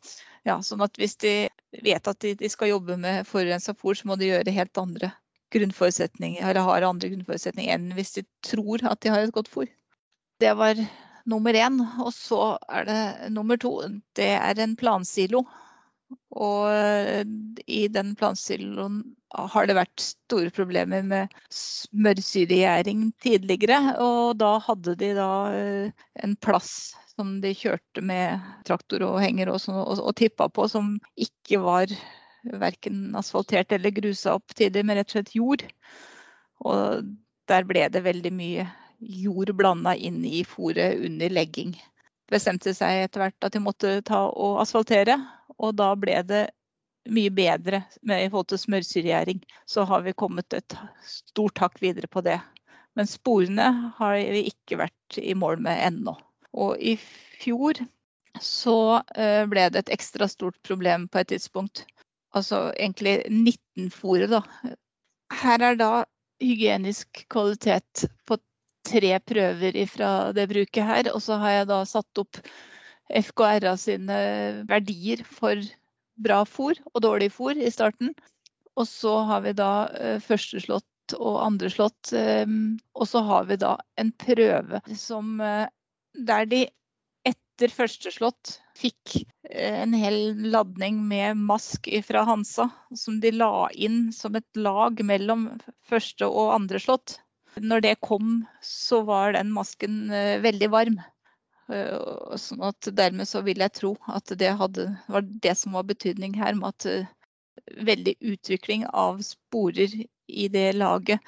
Ja, 0.46 0.60
sånn 0.62 0.82
at 0.82 0.94
hvis 0.98 1.18
de 1.22 1.34
vet 1.82 2.06
at 2.06 2.22
de, 2.22 2.36
de 2.38 2.50
skal 2.50 2.70
jobbe 2.70 2.94
med 3.02 3.26
forurensa 3.26 3.74
fôr, 3.74 3.98
så 3.98 4.06
må 4.10 4.18
de 4.18 4.30
gjøre 4.30 4.54
helt 4.54 4.78
andre 4.78 5.10
grunnforutsetninger, 5.52 6.42
eller 6.42 6.66
har 6.66 6.88
andre 6.88 7.12
grunnforutsetninger 7.12 7.74
enn 7.76 7.92
hvis 7.96 8.16
de 8.18 8.26
tror 8.46 8.84
at 8.88 9.00
de 9.04 9.12
har 9.12 9.24
et 9.24 9.34
godt 9.34 9.50
fôr. 9.52 9.68
Det 10.42 10.52
var 10.58 10.78
nummer 11.28 11.54
én. 11.54 11.80
Og 12.02 12.12
så 12.14 12.56
er 12.70 12.88
det 12.88 13.02
nummer 13.34 13.60
to. 13.60 13.76
Det 14.16 14.32
er 14.36 14.62
en 14.62 14.76
plansilo. 14.78 15.44
Og 16.32 16.68
i 17.66 17.86
den 17.88 18.14
plansiloen 18.16 19.02
har 19.32 19.68
det 19.68 19.76
vært 19.78 20.02
store 20.04 20.52
problemer 20.52 21.04
med 21.06 21.32
smørsyregjæring 21.52 23.10
tidligere. 23.22 23.94
Og 24.02 24.36
da 24.40 24.56
hadde 24.66 24.96
de 25.00 25.12
da 25.16 25.30
eh, 25.56 26.08
en 26.24 26.36
plass 26.44 26.92
som 27.12 27.38
de 27.44 27.52
kjørte 27.56 28.04
med 28.04 28.40
traktor 28.68 29.04
og 29.06 29.20
henger 29.24 29.52
og, 29.52 29.64
og, 29.68 30.00
og 30.00 30.14
tippa 30.20 30.48
på, 30.52 30.68
som 30.68 30.96
ikke 31.20 31.60
var 31.64 31.92
verken 32.42 33.16
asfaltert 33.16 33.72
eller 33.72 33.94
grusa 33.94 34.36
opp 34.38 34.54
tidlig, 34.56 34.84
men 34.86 34.98
rett 34.98 35.10
og 35.10 35.18
slett 35.18 35.34
jord. 35.36 35.64
Og 36.66 37.12
der 37.50 37.66
ble 37.68 37.86
det 37.92 38.04
veldig 38.04 38.32
mye 38.34 38.66
jord 39.02 39.52
blanda 39.58 39.94
inn 39.98 40.22
i 40.24 40.44
fôret 40.46 41.00
under 41.04 41.32
legging. 41.32 41.74
Bestemte 42.30 42.72
seg 42.74 43.04
etter 43.04 43.24
hvert 43.24 43.46
at 43.46 43.54
de 43.54 43.62
måtte 43.62 43.96
ta 44.06 44.24
og 44.30 44.60
asfaltere, 44.62 45.18
og 45.58 45.76
da 45.78 45.92
ble 45.98 46.20
det 46.26 46.44
mye 47.10 47.32
bedre 47.34 47.82
med 48.06 48.24
i 48.24 48.28
forhold 48.30 48.52
til 48.52 48.62
smørsyregjæring. 48.62 49.42
Så 49.66 49.84
har 49.88 50.04
vi 50.06 50.14
kommet 50.14 50.54
et 50.54 50.76
stort 51.02 51.58
hakk 51.58 51.80
videre 51.82 52.06
på 52.06 52.22
det. 52.24 52.38
Men 52.94 53.08
sporene 53.08 53.68
har 53.96 54.18
vi 54.20 54.46
ikke 54.52 54.78
vært 54.84 55.18
i 55.18 55.34
mål 55.34 55.62
med 55.64 55.80
ennå. 55.88 56.14
Og 56.52 56.76
i 56.78 56.94
fjor 57.42 57.80
så 58.40 59.00
eh, 59.16 59.44
ble 59.48 59.66
det 59.72 59.82
et 59.82 59.94
ekstra 59.96 60.28
stort 60.30 60.56
problem 60.66 61.08
på 61.08 61.20
et 61.20 61.32
tidspunkt 61.32 61.84
altså 62.36 62.70
egentlig 62.76 63.22
19-fòret, 63.28 64.32
da. 64.32 64.42
Her 65.42 65.64
er 65.70 65.78
da 65.80 65.92
hygienisk 66.42 67.24
kvalitet 67.32 68.06
på 68.28 68.38
tre 68.88 69.14
prøver 69.20 69.78
fra 69.90 70.10
det 70.36 70.48
bruket 70.50 70.84
her. 70.84 71.10
Og 71.14 71.22
så 71.22 71.38
har 71.40 71.58
jeg 71.58 71.70
da 71.70 71.82
satt 71.88 72.22
opp 72.22 72.40
FKRA 73.12 73.76
sine 73.80 74.18
verdier 74.68 75.24
for 75.28 75.60
bra 76.22 76.42
fôr 76.48 76.78
og 76.92 77.02
dårlig 77.04 77.32
fôr 77.34 77.58
i 77.58 77.70
starten. 77.72 78.14
Og 78.76 78.88
så 78.88 79.18
har 79.28 79.44
vi 79.44 79.52
da 79.56 79.72
førsteslått 80.24 81.16
og 81.18 81.42
andreslått. 81.44 82.12
Um, 82.12 82.78
og 82.96 83.08
så 83.08 83.22
har 83.26 83.48
vi 83.50 83.58
da 83.60 83.76
en 84.00 84.12
prøve 84.16 84.80
som 84.96 85.40
uh, 85.42 85.66
der 86.14 86.46
de 86.48 86.66
etter 87.62 87.76
første 87.78 88.10
slått 88.10 88.56
fikk 88.74 89.20
eh, 89.46 89.82
en 89.84 89.92
hel 89.94 90.34
ladning 90.50 90.96
med 91.06 91.38
mask 91.38 91.86
fra 92.02 92.24
Hansa, 92.26 92.66
som 92.90 93.20
de 93.22 93.30
la 93.30 93.68
inn 93.70 94.08
som 94.10 94.34
et 94.34 94.58
lag 94.58 94.98
mellom 95.06 95.44
første 95.86 96.26
og 96.26 96.50
andre 96.56 96.80
slått. 96.82 97.20
Når 97.62 97.84
det 97.84 97.92
kom, 98.02 98.40
så 98.66 99.04
var 99.06 99.36
den 99.36 99.54
masken 99.54 100.10
eh, 100.10 100.40
veldig 100.42 100.70
varm. 100.74 100.98
Eh, 101.70 102.34
sånn 102.34 102.66
at 102.66 102.90
dermed 102.90 103.30
så 103.30 103.44
vil 103.46 103.62
jeg 103.62 103.76
tro 103.78 103.94
at 104.10 104.34
det 104.42 104.56
hadde, 104.58 104.90
var 105.06 105.22
det 105.22 105.54
som 105.62 105.78
var 105.78 105.86
betydning 105.86 106.34
her, 106.34 106.58
med 106.58 106.74
at 106.74 107.78
veldig 107.78 108.18
utvikling 108.34 108.88
av 108.90 109.22
sporer 109.22 110.00
i 110.26 110.50
det 110.50 110.72
laget. 110.82 111.22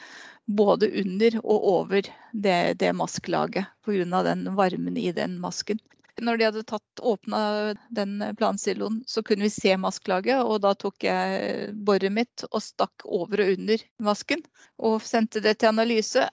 Både 0.50 0.90
under 0.98 1.38
og 1.46 1.72
over 1.78 2.10
det, 2.34 2.60
det 2.82 2.92
masklaget, 2.98 3.70
pga. 3.86 4.22
den 4.26 4.48
varmen 4.58 4.98
i 4.98 5.12
den 5.14 5.38
masken. 5.38 5.78
Når 6.22 6.38
de 6.38 6.46
hadde 6.46 6.62
tatt 6.68 7.00
åpna 7.02 7.74
den 7.90 8.22
plansiloen, 8.38 9.00
så 9.06 9.22
kunne 9.26 9.48
vi 9.48 9.50
se 9.50 9.74
masklaget. 9.80 10.44
Og 10.46 10.60
da 10.62 10.74
tok 10.78 11.06
jeg 11.06 11.72
boret 11.86 12.14
mitt 12.14 12.46
og 12.52 12.62
stakk 12.62 13.04
over 13.04 13.42
og 13.42 13.54
under 13.56 13.84
masken. 14.06 14.44
Og 14.78 15.02
sendte 15.02 15.42
det 15.42 15.58
til 15.58 15.72
analyse. 15.72 16.28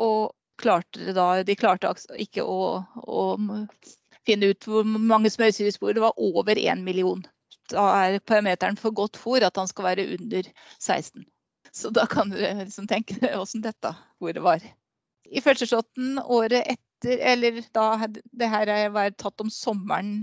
Og 0.00 0.32
klarte 0.60 1.14
da 1.16 1.42
De 1.42 1.56
klarte 1.58 1.88
altså 1.88 2.16
ikke 2.20 2.44
å, 2.44 2.82
å 3.02 3.22
finne 4.26 4.52
ut 4.52 4.68
hvor 4.68 4.84
mange 4.84 5.32
smørsyresporer. 5.32 5.96
Det 5.96 6.04
var 6.04 6.20
over 6.20 6.60
én 6.60 6.84
million. 6.84 7.24
Da 7.72 7.88
er 8.04 8.20
parameteren 8.26 8.76
for 8.76 8.94
godt 8.94 9.16
fôr 9.20 9.44
at 9.46 9.56
han 9.56 9.70
skal 9.70 9.92
være 9.92 10.08
under 10.18 10.48
16. 10.78 11.24
Så 11.72 11.90
da 11.94 12.04
kan 12.10 12.30
dere 12.32 12.66
liksom 12.66 12.88
tenke 12.90 13.16
dere 13.20 13.40
åssen 13.40 13.64
dette 13.64 13.94
fôret 14.20 14.42
var. 14.44 14.64
I 15.32 15.40
førsteslåtten 15.40 16.18
året 16.20 16.66
etter, 16.66 16.88
eller 17.04 17.62
da 17.74 18.06
det 18.08 18.48
her 18.52 18.72
var 18.94 19.12
tatt 19.18 19.42
om 19.42 19.50
sommeren 19.52 20.22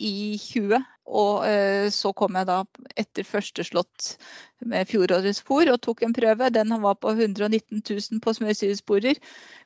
i 0.00 0.38
20. 0.40 0.80
Og 1.10 1.42
eh, 1.48 1.88
så 1.90 2.12
kom 2.16 2.36
jeg 2.38 2.46
da 2.46 2.60
etter 3.00 3.26
første 3.26 3.64
slått 3.66 4.14
med 4.70 4.88
fjorårets 4.88 5.42
fôr 5.46 5.68
og 5.72 5.80
tok 5.82 6.04
en 6.06 6.14
prøve. 6.14 6.52
Den 6.54 6.74
var 6.82 6.96
på 7.02 7.12
119 7.16 7.82
000 7.82 8.22
på 8.22 8.34
smørsyresporer 8.38 9.18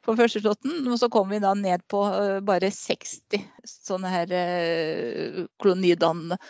på 0.05 0.17
første 0.19 0.41
slåtten. 0.41 0.87
Og 0.89 0.99
så 1.03 1.11
kom 1.13 1.29
vi 1.33 1.43
da 1.45 1.53
ned 1.59 1.85
på 1.93 2.01
eh, 2.09 2.41
bare 2.45 2.73
60 2.73 3.45
sånne 3.69 4.15
her 4.15 4.35
eh, 4.41 5.45
klonidannende 5.63 6.41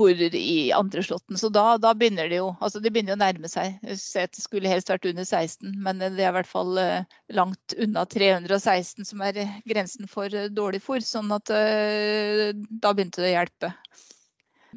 sporer 0.00 0.34
i 0.34 0.72
andre 0.72 1.02
slåtten. 1.02 1.36
Så 1.38 1.48
da, 1.48 1.78
da, 1.78 1.92
begynner 1.94 2.28
det 2.28 2.38
jo 2.38 2.54
altså 2.60 2.80
det 2.80 2.92
begynner 2.94 3.18
å 3.18 3.20
nærme 3.20 3.48
seg. 3.52 3.76
Det 3.84 4.40
skulle 4.40 4.70
helst 4.70 4.88
vært 4.88 5.04
under 5.10 5.26
16, 5.28 5.74
men 5.76 6.00
det 6.00 6.24
er 6.24 6.30
i 6.30 6.36
hvert 6.38 6.48
fall 6.48 6.78
eh, 6.80 7.04
langt 7.36 7.74
unna 7.76 8.06
316 8.08 9.04
som 9.04 9.20
er 9.26 9.42
eh, 9.42 9.58
grensen 9.68 10.08
for 10.08 10.32
eh, 10.32 10.48
dårlig 10.48 10.80
fôr. 10.80 11.04
Sånn 11.04 11.28
at 11.36 11.52
da 11.52 12.94
begynte 12.94 13.20
det 13.20 13.28
å 13.28 13.34
hjelpe. 13.34 13.72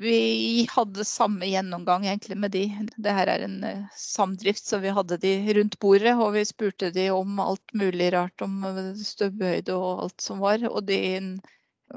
Vi 0.04 0.68
hadde 0.74 1.06
samme 1.06 1.48
gjennomgang 1.48 2.08
egentlig 2.10 2.36
med 2.42 2.52
de. 2.52 2.66
Det 2.98 3.16
her 3.16 3.30
er 3.30 3.46
en 3.46 3.60
samdrift, 3.96 4.66
så 4.66 4.82
vi 4.84 4.92
hadde 4.92 5.22
de 5.22 5.36
rundt 5.56 5.78
bordet. 5.80 6.18
Og 6.18 6.34
vi 6.36 6.44
spurte 6.50 6.92
de 6.92 7.12
om 7.14 7.40
alt 7.40 7.76
mulig 7.78 8.12
rart 8.16 8.44
om 8.44 8.66
støvhøyde 9.00 9.78
og 9.78 10.08
alt 10.08 10.26
som 10.26 10.42
var. 10.44 10.66
Og 10.72 10.82
de 10.90 11.00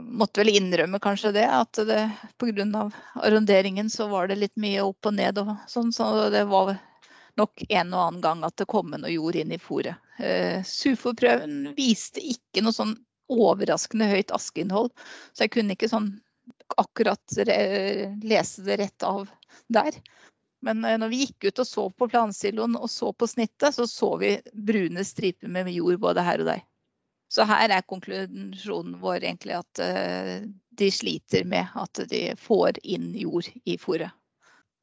måtte 0.00 0.42
vel 0.42 0.52
innrømme 0.56 1.00
kanskje 1.02 1.32
det, 1.36 1.46
at 1.48 1.80
det 1.88 2.02
pga. 2.40 2.90
arronderingen 3.14 3.90
så 3.90 4.08
var 4.08 4.28
det 4.28 4.40
litt 4.40 4.56
mye 4.56 4.84
opp 4.84 5.08
og 5.08 5.16
ned 5.16 5.38
og 5.38 5.54
sånn. 5.68 5.92
Så 5.92 6.28
det 6.30 6.44
var 6.50 6.76
nok 7.36 7.64
en 7.68 7.94
og 7.94 8.02
annen 8.02 8.20
gang 8.24 8.44
at 8.44 8.56
det 8.56 8.68
kom 8.70 8.92
noe 8.92 9.12
jord 9.12 9.36
inn 9.36 9.52
i 9.52 9.60
fôret. 9.60 9.96
Eh, 10.18 10.62
Sufo-prøven 10.64 11.74
viste 11.76 12.20
ikke 12.20 12.64
noe 12.64 12.76
sånn 12.76 12.96
overraskende 13.32 14.06
høyt 14.08 14.30
askeinnhold, 14.34 14.92
så 15.34 15.44
jeg 15.44 15.56
kunne 15.56 15.74
ikke 15.74 15.90
sånn 15.90 16.14
akkurat 16.78 17.38
lese 18.22 18.62
det 18.66 18.78
rett 18.80 19.02
av 19.06 19.26
der. 19.72 19.98
Men 20.64 20.84
eh, 20.84 20.98
når 20.98 21.12
vi 21.12 21.24
gikk 21.24 21.50
ut 21.50 21.62
og 21.62 21.68
så 21.68 21.84
på 21.90 22.08
plansiloen 22.10 22.78
og 22.78 22.88
så 22.90 23.12
på 23.12 23.28
snittet, 23.30 23.74
så 23.76 23.86
så 23.90 24.14
vi 24.22 24.36
brune 24.52 25.04
striper 25.04 25.52
med 25.52 25.70
jord 25.74 26.00
både 26.02 26.24
her 26.26 26.42
og 26.42 26.50
der. 26.52 26.64
Så 27.36 27.44
her 27.44 27.68
er 27.68 27.84
konklusjonen 27.84 28.94
vår 29.02 29.18
egentlig 29.20 29.58
at 29.58 29.80
uh, 29.84 30.46
de 30.80 30.86
sliter 30.92 31.44
med 31.48 31.74
at 31.76 32.00
de 32.08 32.30
får 32.40 32.80
inn 32.82 33.10
jord 33.16 33.50
i 33.68 33.76
fôret. 33.80 34.14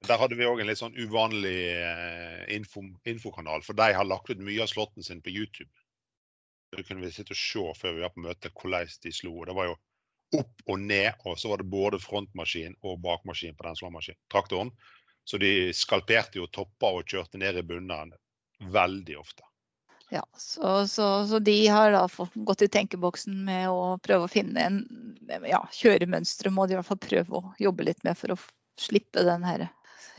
Der 0.03 0.19
hadde 0.19 0.35
vi 0.37 0.45
òg 0.45 0.59
en 0.59 0.67
litt 0.67 0.81
sånn 0.81 0.97
uvanlig 0.99 1.57
uh, 1.79 2.43
info, 2.53 2.83
infokanal, 3.09 3.63
for 3.65 3.77
de 3.79 3.87
har 3.97 4.05
lagt 4.05 4.29
ut 4.29 4.43
mye 4.43 4.61
av 4.61 4.69
slåtten 4.69 5.05
sin 5.05 5.23
på 5.23 5.33
YouTube. 5.33 5.71
Da 6.73 6.83
kunne 6.85 7.05
vi 7.05 7.13
sitte 7.15 7.33
og 7.33 7.39
se 7.39 7.63
før 7.79 7.95
vi 7.95 8.05
var 8.05 8.13
på 8.13 8.25
møte 8.25 8.51
hvordan 8.53 8.93
de 9.05 9.13
slo. 9.15 9.33
Det 9.47 9.55
var 9.57 9.71
jo 9.71 9.79
opp 10.37 10.69
og 10.73 10.81
ned, 10.81 11.25
og 11.25 11.39
så 11.39 11.49
var 11.49 11.61
det 11.61 11.69
både 11.69 12.01
frontmaskin 12.01 12.75
og 12.81 12.99
bakmaskin 13.01 13.57
på 13.57 13.65
den 13.65 13.79
slåmaskinen. 13.79 14.73
Så 15.23 15.39
de 15.39 15.71
skalperte 15.77 16.41
jo 16.41 16.49
topper 16.51 16.99
og 16.99 17.09
kjørte 17.09 17.39
ned 17.41 17.57
i 17.57 17.65
bunnen 17.65 18.13
veldig 18.73 19.17
ofte. 19.21 19.45
Ja, 20.13 20.21
så, 20.37 20.87
så, 20.87 21.05
så, 21.25 21.39
de 21.41 21.55
har 21.73 21.91
da 21.95 22.03
gått 22.45 22.61
i 22.61 22.69
tenkeboksen 22.69 23.39
med 23.47 23.69
å 23.71 23.95
prøve 24.03 24.27
å 24.27 24.29
finne 24.29 24.65
en 24.67 24.75
ja, 25.49 25.63
kjøremønstre 25.73 26.51
må 26.53 26.67
de 26.67 26.75
i 26.75 26.77
hvert 26.77 26.89
fall 26.91 26.99
prøve 27.01 27.39
å 27.39 27.53
jobbe 27.61 27.87
litt 27.87 28.03
med 28.05 28.19
for 28.19 28.35
å 28.35 28.37
slippe 28.77 29.23
den 29.25 29.45
her 29.47 29.65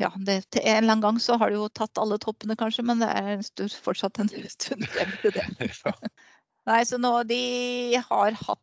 ja, 0.03 0.11
det, 0.27 0.41
til 0.51 0.65
en 0.65 0.81
eller 0.81 0.97
annen 0.97 1.05
gang 1.05 1.21
så 1.23 1.37
har 1.39 1.53
de 1.53 1.61
jo 1.61 1.69
tatt 1.71 2.01
alle 2.03 2.19
toppene, 2.19 2.57
kanskje, 2.59 2.83
men 2.87 3.03
det 3.03 3.13
er 3.15 3.37
en 3.37 3.47
stor, 3.47 3.71
fortsatt 3.85 4.19
en 4.19 4.31
stund 4.51 4.87
frem 4.91 5.13
til 5.23 5.37
det. 5.37 5.45
Nei, 6.69 6.81
så 6.89 6.99
nå 6.99 7.13
de 7.29 7.43
har 8.09 8.39
hatt 8.41 8.63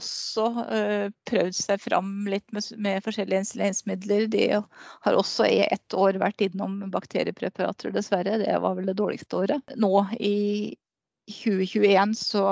også 0.00 0.46
uh, 0.58 1.06
prøvd 1.28 1.56
seg 1.56 1.82
fram 1.82 2.12
litt 2.30 2.46
med, 2.54 2.66
med 2.80 3.04
forskjellige 3.04 3.44
insulinsmidler. 3.44 4.26
De 4.32 4.44
har 4.56 5.18
også 5.18 5.48
i 5.48 5.60
ett 5.66 5.96
år 5.96 6.18
vært 6.22 6.44
innom 6.44 6.78
bakteriepreparater, 6.92 7.92
dessverre. 7.94 8.38
Det 8.42 8.56
var 8.64 8.78
vel 8.78 8.90
det 8.90 8.98
dårligste 9.00 9.42
året. 9.42 9.74
Nå 9.80 9.92
i 10.18 10.76
2021 11.30 12.16
så 12.18 12.44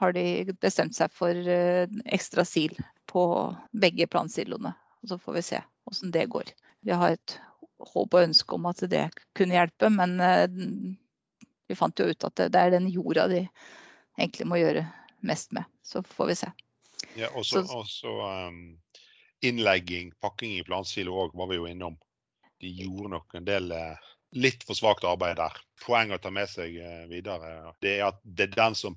har 0.00 0.16
de 0.16 0.26
bestemt 0.62 0.96
seg 0.98 1.12
for 1.14 1.32
uh, 1.32 1.86
ekstra 2.04 2.46
sil 2.48 2.76
på 3.10 3.24
begge 3.72 4.08
plansiloene. 4.10 4.74
Så 5.06 5.20
får 5.22 5.38
vi 5.38 5.46
se 5.52 5.64
åssen 5.86 6.14
det 6.14 6.28
går. 6.32 6.50
Vi 6.86 6.94
har 6.94 7.14
et 7.14 7.38
håp 7.92 8.14
og 8.14 8.22
ønske 8.22 8.56
om 8.56 8.66
at 8.70 8.80
det 8.90 9.08
kunne 9.36 9.56
hjelpe, 9.56 9.90
men 9.92 10.18
uh, 10.20 10.46
vi 11.66 11.78
fant 11.78 11.98
jo 11.98 12.10
ut 12.10 12.28
at 12.28 12.46
det 12.50 12.60
er 12.60 12.72
den 12.74 12.88
jorda 12.90 13.26
de 13.30 13.44
egentlig 14.16 14.46
må 14.48 14.60
gjøre 14.60 14.86
mest 15.28 15.52
med. 15.56 15.64
Så 15.86 16.02
får 16.06 16.32
vi 16.32 16.38
se. 16.42 16.50
Ja, 17.16 17.30
også, 17.32 17.62
så, 17.66 17.80
også 17.82 18.12
um, 18.48 18.60
innlegging, 19.44 20.12
pakking 20.20 20.56
i 20.56 20.64
plansilo 20.66 21.16
òg 21.24 21.36
var 21.36 21.50
vi 21.50 21.60
jo 21.60 21.68
innom. 21.70 21.96
De 22.60 22.72
gjorde 22.72 23.12
nok 23.12 23.36
en 23.36 23.48
del 23.48 23.72
uh, 23.72 24.12
litt 24.36 24.64
for 24.66 24.78
svakt 24.78 25.04
arbeid 25.08 25.38
der. 25.40 25.56
Poenget 25.84 26.20
å 26.20 26.26
ta 26.26 26.32
med 26.34 26.50
seg 26.50 26.76
uh, 26.80 27.04
videre 27.10 27.72
det 27.84 27.98
er 27.98 28.08
at 28.10 28.22
det 28.24 28.50
er 28.50 28.56
den 28.56 28.78
som 28.78 28.96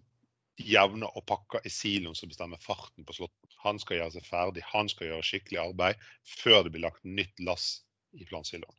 jevner 0.60 1.12
og 1.16 1.24
pakker 1.28 1.64
i 1.64 1.72
siloen 1.72 2.18
som 2.18 2.32
bestemmer 2.32 2.60
farten 2.64 3.06
på 3.08 3.16
slåtten. 3.16 3.52
Han 3.64 3.80
skal 3.80 4.00
gjøre 4.00 4.16
seg 4.18 4.28
ferdig, 4.28 4.66
han 4.72 4.92
skal 4.92 5.12
gjøre 5.12 5.28
skikkelig 5.28 5.62
arbeid 5.62 6.04
før 6.28 6.66
det 6.66 6.74
blir 6.76 6.86
lagt 6.88 7.04
nytt 7.08 7.44
lass 7.44 7.70
i 8.16 8.28
plansiloen. 8.28 8.76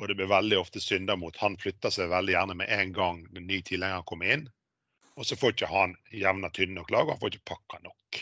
Og 0.00 0.08
det 0.08 0.16
blir 0.16 0.30
veldig 0.30 0.56
ofte 0.60 0.80
synder 0.80 1.18
mot. 1.20 1.36
Han 1.42 1.58
flytter 1.60 1.92
seg 1.92 2.08
veldig 2.12 2.32
gjerne 2.32 2.56
med 2.56 2.70
en 2.72 2.94
gang 2.96 3.24
den 3.34 3.46
nye 3.50 3.64
tilhengeren 3.66 4.06
kommer 4.08 4.32
inn. 4.32 4.46
Og 5.18 5.26
så 5.26 5.36
får 5.36 5.54
ikke 5.54 5.70
han 5.70 5.96
jevna 6.14 6.50
tynn 6.54 6.76
nok 6.76 6.92
lag, 6.92 7.06
og 7.08 7.16
han 7.16 7.22
får 7.22 7.34
ikke 7.34 7.50
pakka 7.52 7.80
nok. 7.84 8.20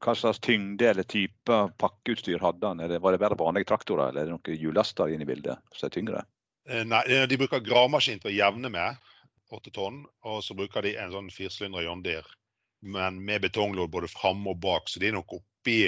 Hva 0.00 0.14
slags 0.14 0.38
tyngde 0.42 0.86
eller 0.86 1.06
type 1.08 1.56
pakkeutstyr 1.82 2.42
hadde 2.42 2.66
han? 2.66 2.82
Var 2.82 3.12
det 3.12 3.22
bare 3.22 3.38
vanlige 3.38 3.70
traktorer, 3.72 4.10
eller 4.10 4.22
er 4.22 4.28
det 4.28 4.36
noen 4.36 4.60
hjullaster 4.62 5.10
inne 5.10 5.26
i 5.26 5.30
bildet 5.30 5.58
som 5.74 5.88
er 5.88 5.94
tyngre? 5.94 6.26
Eh, 6.68 6.84
nei, 6.86 7.02
de 7.26 7.38
bruker 7.40 7.64
gravemaskin 7.64 8.20
til 8.22 8.30
å 8.30 8.36
jevne 8.36 8.70
med, 8.72 9.10
åtte 9.50 9.72
tonn. 9.74 10.04
Og 10.30 10.44
så 10.46 10.54
bruker 10.58 10.86
de 10.86 10.94
en 11.00 11.14
sånn 11.14 11.32
firsylindra 11.34 11.82
John 11.86 12.04
Deere, 12.06 12.38
men 12.86 13.18
med 13.26 13.42
betonglåd 13.46 13.90
både 13.90 14.12
framme 14.12 14.54
og 14.54 14.62
bak. 14.62 14.88
Så 14.88 15.02
de 15.02 15.10
er 15.10 15.18
nok 15.18 15.34
oppi 15.40 15.82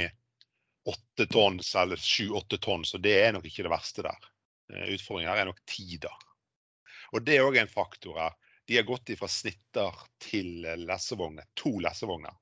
åtte 0.88 1.29
tonn, 1.31 1.61
eller 1.79 1.97
sju-åtte 1.97 2.59
tonn, 2.59 2.85
så 2.85 2.99
det 2.99 3.14
er 3.23 3.35
nok 3.37 3.47
ikke 3.47 3.67
det 3.69 3.73
verste 3.73 4.07
der. 4.07 4.31
Eh, 4.73 4.95
utfordringen 4.97 5.31
her 5.31 5.45
er 5.45 5.50
nok 5.52 5.62
tida. 5.69 6.11
Og 7.12 7.23
det 7.23 7.38
er 7.38 7.47
òg 7.47 7.61
en 7.61 7.71
faktor 7.71 8.19
her. 8.19 8.35
De 8.73 8.79
har 8.79 8.87
gått 8.88 9.11
fra 9.21 9.29
snitter 9.29 9.97
til 10.25 10.62
lessevogner, 10.81 11.45
to 11.61 11.75
lessevogner. 11.85 12.33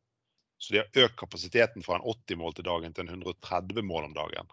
Så 0.62 0.70
de 0.70 0.78
har 0.78 1.06
økt 1.08 1.16
kapasiteten 1.18 1.82
fra 1.82 1.96
en 1.98 2.04
80 2.06 2.38
mål 2.38 2.54
til 2.54 2.68
dagen 2.68 2.94
til 2.94 3.02
en 3.08 3.10
130 3.16 3.82
mål 3.82 4.06
om 4.06 4.14
dagen. 4.14 4.52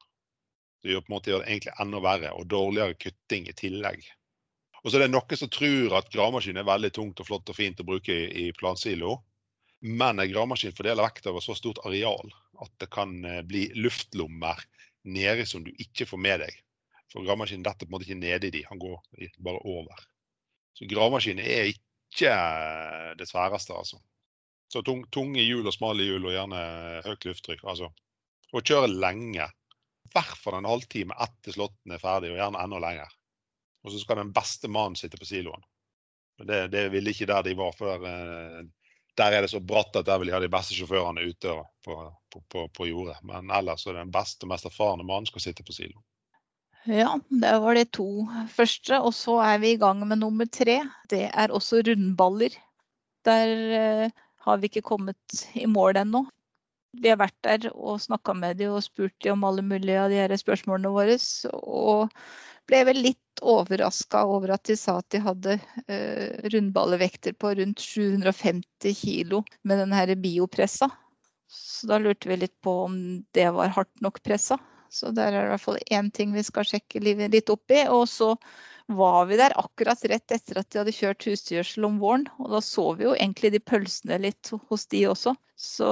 Det 0.81 0.89
gjør 0.89 1.03
på 1.05 1.11
en 1.11 1.13
måte 1.13 1.29
gjør 1.29 1.43
det 1.43 1.51
egentlig 1.51 1.75
enda 1.83 2.01
verre, 2.01 2.31
og 2.33 2.49
dårligere 2.49 2.97
kutting 2.97 3.45
i 3.45 3.53
tillegg. 3.61 4.09
Og 4.81 4.89
så 4.89 4.97
er 4.97 5.05
det 5.05 5.11
noen 5.11 5.41
som 5.43 5.53
tror 5.53 5.99
at 6.01 6.09
gravemaskin 6.17 6.57
er 6.57 6.65
veldig 6.71 6.93
tungt 6.97 7.21
og 7.21 7.29
flott 7.29 7.53
og 7.53 7.59
fint 7.59 7.85
å 7.85 7.87
bruke 7.91 8.17
i, 8.25 8.25
i 8.47 8.57
plansilo. 8.57 9.19
Men 10.01 10.17
en 10.17 10.33
gravemaskin 10.33 10.73
fordeler 10.73 11.05
vekt 11.05 11.29
over 11.29 11.45
så 11.45 11.53
stort 11.61 11.85
areal 11.85 12.33
at 12.65 12.73
det 12.81 12.89
kan 12.89 13.19
eh, 13.21 13.43
bli 13.45 13.67
luftlommer 13.77 14.65
nede 15.05 15.45
som 15.45 15.61
du 15.61 15.69
ikke 15.77 16.09
får 16.09 16.25
med 16.25 16.47
deg. 16.47 16.61
For 17.13 17.21
gravemaskinen 17.21 17.69
detter 17.69 17.85
på 17.85 17.93
en 17.93 17.99
måte 17.99 18.09
ikke 18.09 18.23
nede 18.25 18.49
i 18.49 18.55
de, 18.57 18.65
han 18.65 18.81
går 18.81 18.97
bare 19.45 19.61
over. 19.61 20.07
Så 20.77 20.85
gravemaskin 20.89 21.41
er 21.41 21.71
ikke 21.71 22.37
det 23.17 23.27
sværeste, 23.29 23.73
altså. 23.73 23.97
Så 24.73 24.83
tung, 24.85 25.05
tunge 25.13 25.41
hjul 25.41 25.65
og 25.65 25.73
smale 25.73 26.05
hjul 26.05 26.27
og 26.27 26.35
gjerne 26.35 26.59
høyt 27.05 27.25
lufttrykk. 27.29 27.63
Altså. 27.71 27.89
Og 28.53 28.65
kjøre 28.67 28.91
lenge. 28.91 29.47
I 29.47 30.11
hvert 30.13 30.37
fall 30.39 30.59
en 30.59 30.67
halvtime 30.69 31.15
etter 31.23 31.55
slåtten 31.55 31.95
er 31.95 32.03
ferdig, 32.03 32.33
og 32.33 32.39
gjerne 32.39 32.61
enda 32.63 32.81
lenger. 32.83 33.15
Og 33.83 33.93
så 33.93 34.01
skal 34.01 34.21
den 34.21 34.33
beste 34.35 34.69
mannen 34.71 34.99
sitte 34.99 35.19
på 35.19 35.27
siloen. 35.27 35.63
Det, 36.37 36.67
det 36.69 36.89
ville 36.93 37.13
ikke 37.13 37.29
der 37.29 37.45
de 37.47 37.55
var. 37.57 37.73
for 37.77 38.03
uh, 38.03 38.59
Der 39.17 39.33
er 39.33 39.41
det 39.41 39.51
så 39.51 39.63
bratt 39.63 39.95
at 39.95 40.05
der 40.05 40.19
vil 40.19 40.29
de 40.29 40.35
ha 40.35 40.41
de 40.43 40.51
beste 40.51 40.77
sjåførene 40.77 41.23
ute 41.25 41.55
på, 41.85 41.95
på, 42.33 42.43
på, 42.51 42.67
på 42.75 42.89
jordet. 42.91 43.17
Men 43.25 43.49
ellers 43.49 43.87
er 43.87 43.95
det 43.95 44.05
den 44.05 44.13
beste, 44.13 44.45
og 44.45 44.53
mest 44.53 44.69
erfarne 44.69 45.07
mannen 45.07 45.29
skal 45.29 45.47
sitte 45.47 45.65
på 45.65 45.75
siloen. 45.75 46.03
Ja, 46.87 47.17
det 47.27 47.51
var 47.59 47.75
de 47.75 47.83
to 47.91 48.07
første. 48.53 49.01
Og 49.03 49.11
så 49.15 49.35
er 49.43 49.59
vi 49.59 49.73
i 49.75 49.79
gang 49.81 50.05
med 50.07 50.21
nummer 50.21 50.47
tre. 50.47 50.79
Det 51.11 51.25
er 51.27 51.51
også 51.51 51.81
rundballer. 51.83 52.53
Der 53.27 53.53
eh, 53.75 54.11
har 54.47 54.59
vi 54.61 54.69
ikke 54.69 54.85
kommet 54.87 55.41
i 55.53 55.67
mål 55.67 55.99
ennå. 56.03 56.25
vi 56.97 57.09
har 57.11 57.19
vært 57.19 57.35
der 57.43 57.67
og 57.75 57.99
snakka 58.01 58.33
med 58.33 58.57
dem 58.57 58.71
og 58.73 58.83
spurt 58.85 59.13
dem 59.21 59.35
om 59.35 59.43
alle 59.43 59.61
mulige 59.61 59.99
av 60.01 60.09
de 60.09 60.21
her 60.21 60.33
spørsmålene 60.39 60.93
våre. 60.95 61.17
Og 61.51 62.07
ble 62.67 62.79
vel 62.87 63.01
litt 63.03 63.43
overraska 63.43 64.23
over 64.25 64.55
at 64.55 64.63
de 64.71 64.77
sa 64.79 64.97
at 65.01 65.09
de 65.11 65.21
hadde 65.21 65.57
eh, 65.91 66.39
rundballevekter 66.53 67.35
på 67.35 67.51
rundt 67.59 67.83
750 67.83 68.95
kilo 68.95 69.43
med 69.67 69.83
den 69.83 69.93
her 69.93 70.15
biopressa. 70.15 70.89
Så 71.51 71.91
da 71.91 71.99
lurte 71.99 72.31
vi 72.31 72.39
litt 72.39 72.55
på 72.63 72.79
om 72.87 72.97
det 73.35 73.51
var 73.59 73.75
hardt 73.75 74.01
nok 74.01 74.23
pressa. 74.23 74.57
Så 74.89 75.11
der 75.15 75.31
er 75.31 75.41
det 75.41 75.45
i 75.47 75.53
hvert 75.55 75.65
fall 75.65 75.79
én 75.99 76.09
ting 76.13 76.33
vi 76.35 76.43
skal 76.45 76.67
sjekke 76.67 77.03
litt 77.03 77.51
opp 77.53 77.73
i. 77.73 77.83
Og 77.91 78.07
så 78.11 78.33
var 78.87 79.27
vi 79.27 79.39
der 79.39 79.55
akkurat 79.59 80.03
rett 80.07 80.31
etter 80.31 80.61
at 80.61 80.69
de 80.71 80.81
hadde 80.81 80.95
kjørt 80.95 81.27
husdyrgjødsel 81.27 81.87
om 81.89 81.99
våren. 82.03 82.27
Og 82.39 82.51
da 82.55 82.63
så 82.63 82.89
vi 82.97 83.07
jo 83.07 83.15
egentlig 83.17 83.53
de 83.55 83.63
pølsene 83.63 84.19
litt 84.23 84.51
hos 84.69 84.87
de 84.93 85.05
også. 85.11 85.35
Så 85.57 85.87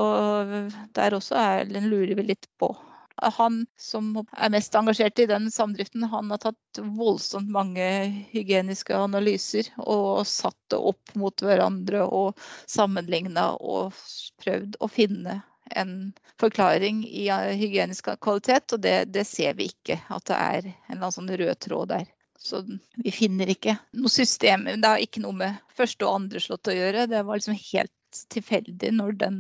der 0.96 1.18
også 1.18 1.40
er, 1.42 1.72
lurer 1.82 2.16
vi 2.16 2.30
litt 2.34 2.50
på 2.62 2.74
han 3.22 3.66
som 3.80 4.12
er 4.36 4.52
mest 4.52 4.76
engasjert 4.76 5.20
i 5.20 5.28
den 5.30 5.48
samdriften, 5.52 6.04
han 6.04 6.32
har 6.32 6.42
tatt 6.44 6.82
voldsomt 6.98 7.50
mange 7.52 7.86
hygieniske 8.34 8.96
analyser 8.96 9.70
og 9.80 10.26
satt 10.28 10.58
det 10.74 10.80
opp 10.92 11.16
mot 11.16 11.46
hverandre 11.46 12.04
og 12.06 12.40
sammenligna 12.68 13.54
og 13.56 13.96
prøvd 14.44 14.80
å 14.80 14.92
finne 14.92 15.40
en 15.72 16.14
forklaring 16.40 17.04
i 17.08 17.30
hygienisk 17.58 18.10
kvalitet, 18.22 18.74
og 18.76 18.84
det, 18.86 18.98
det 19.16 19.26
ser 19.28 19.56
vi 19.58 19.70
ikke. 19.72 20.00
At 20.14 20.28
det 20.30 20.38
er 20.38 20.70
en 20.94 21.06
sånn 21.12 21.32
rød 21.32 21.56
tråd 21.66 21.92
der. 21.94 22.10
Så 22.46 22.62
vi 23.02 23.12
finner 23.12 23.50
ikke 23.50 23.78
noe 23.98 24.12
system. 24.12 24.68
Det 24.68 24.86
har 24.90 25.02
ikke 25.02 25.24
noe 25.24 25.38
med 25.40 25.62
første 25.78 26.06
og 26.06 26.20
andre 26.20 26.42
slott 26.44 26.70
å 26.70 26.76
gjøre. 26.76 27.08
Det 27.10 27.24
var 27.26 27.40
liksom 27.40 27.58
helt 27.58 28.20
tilfeldig 28.34 28.92
når 28.94 29.18
den 29.24 29.40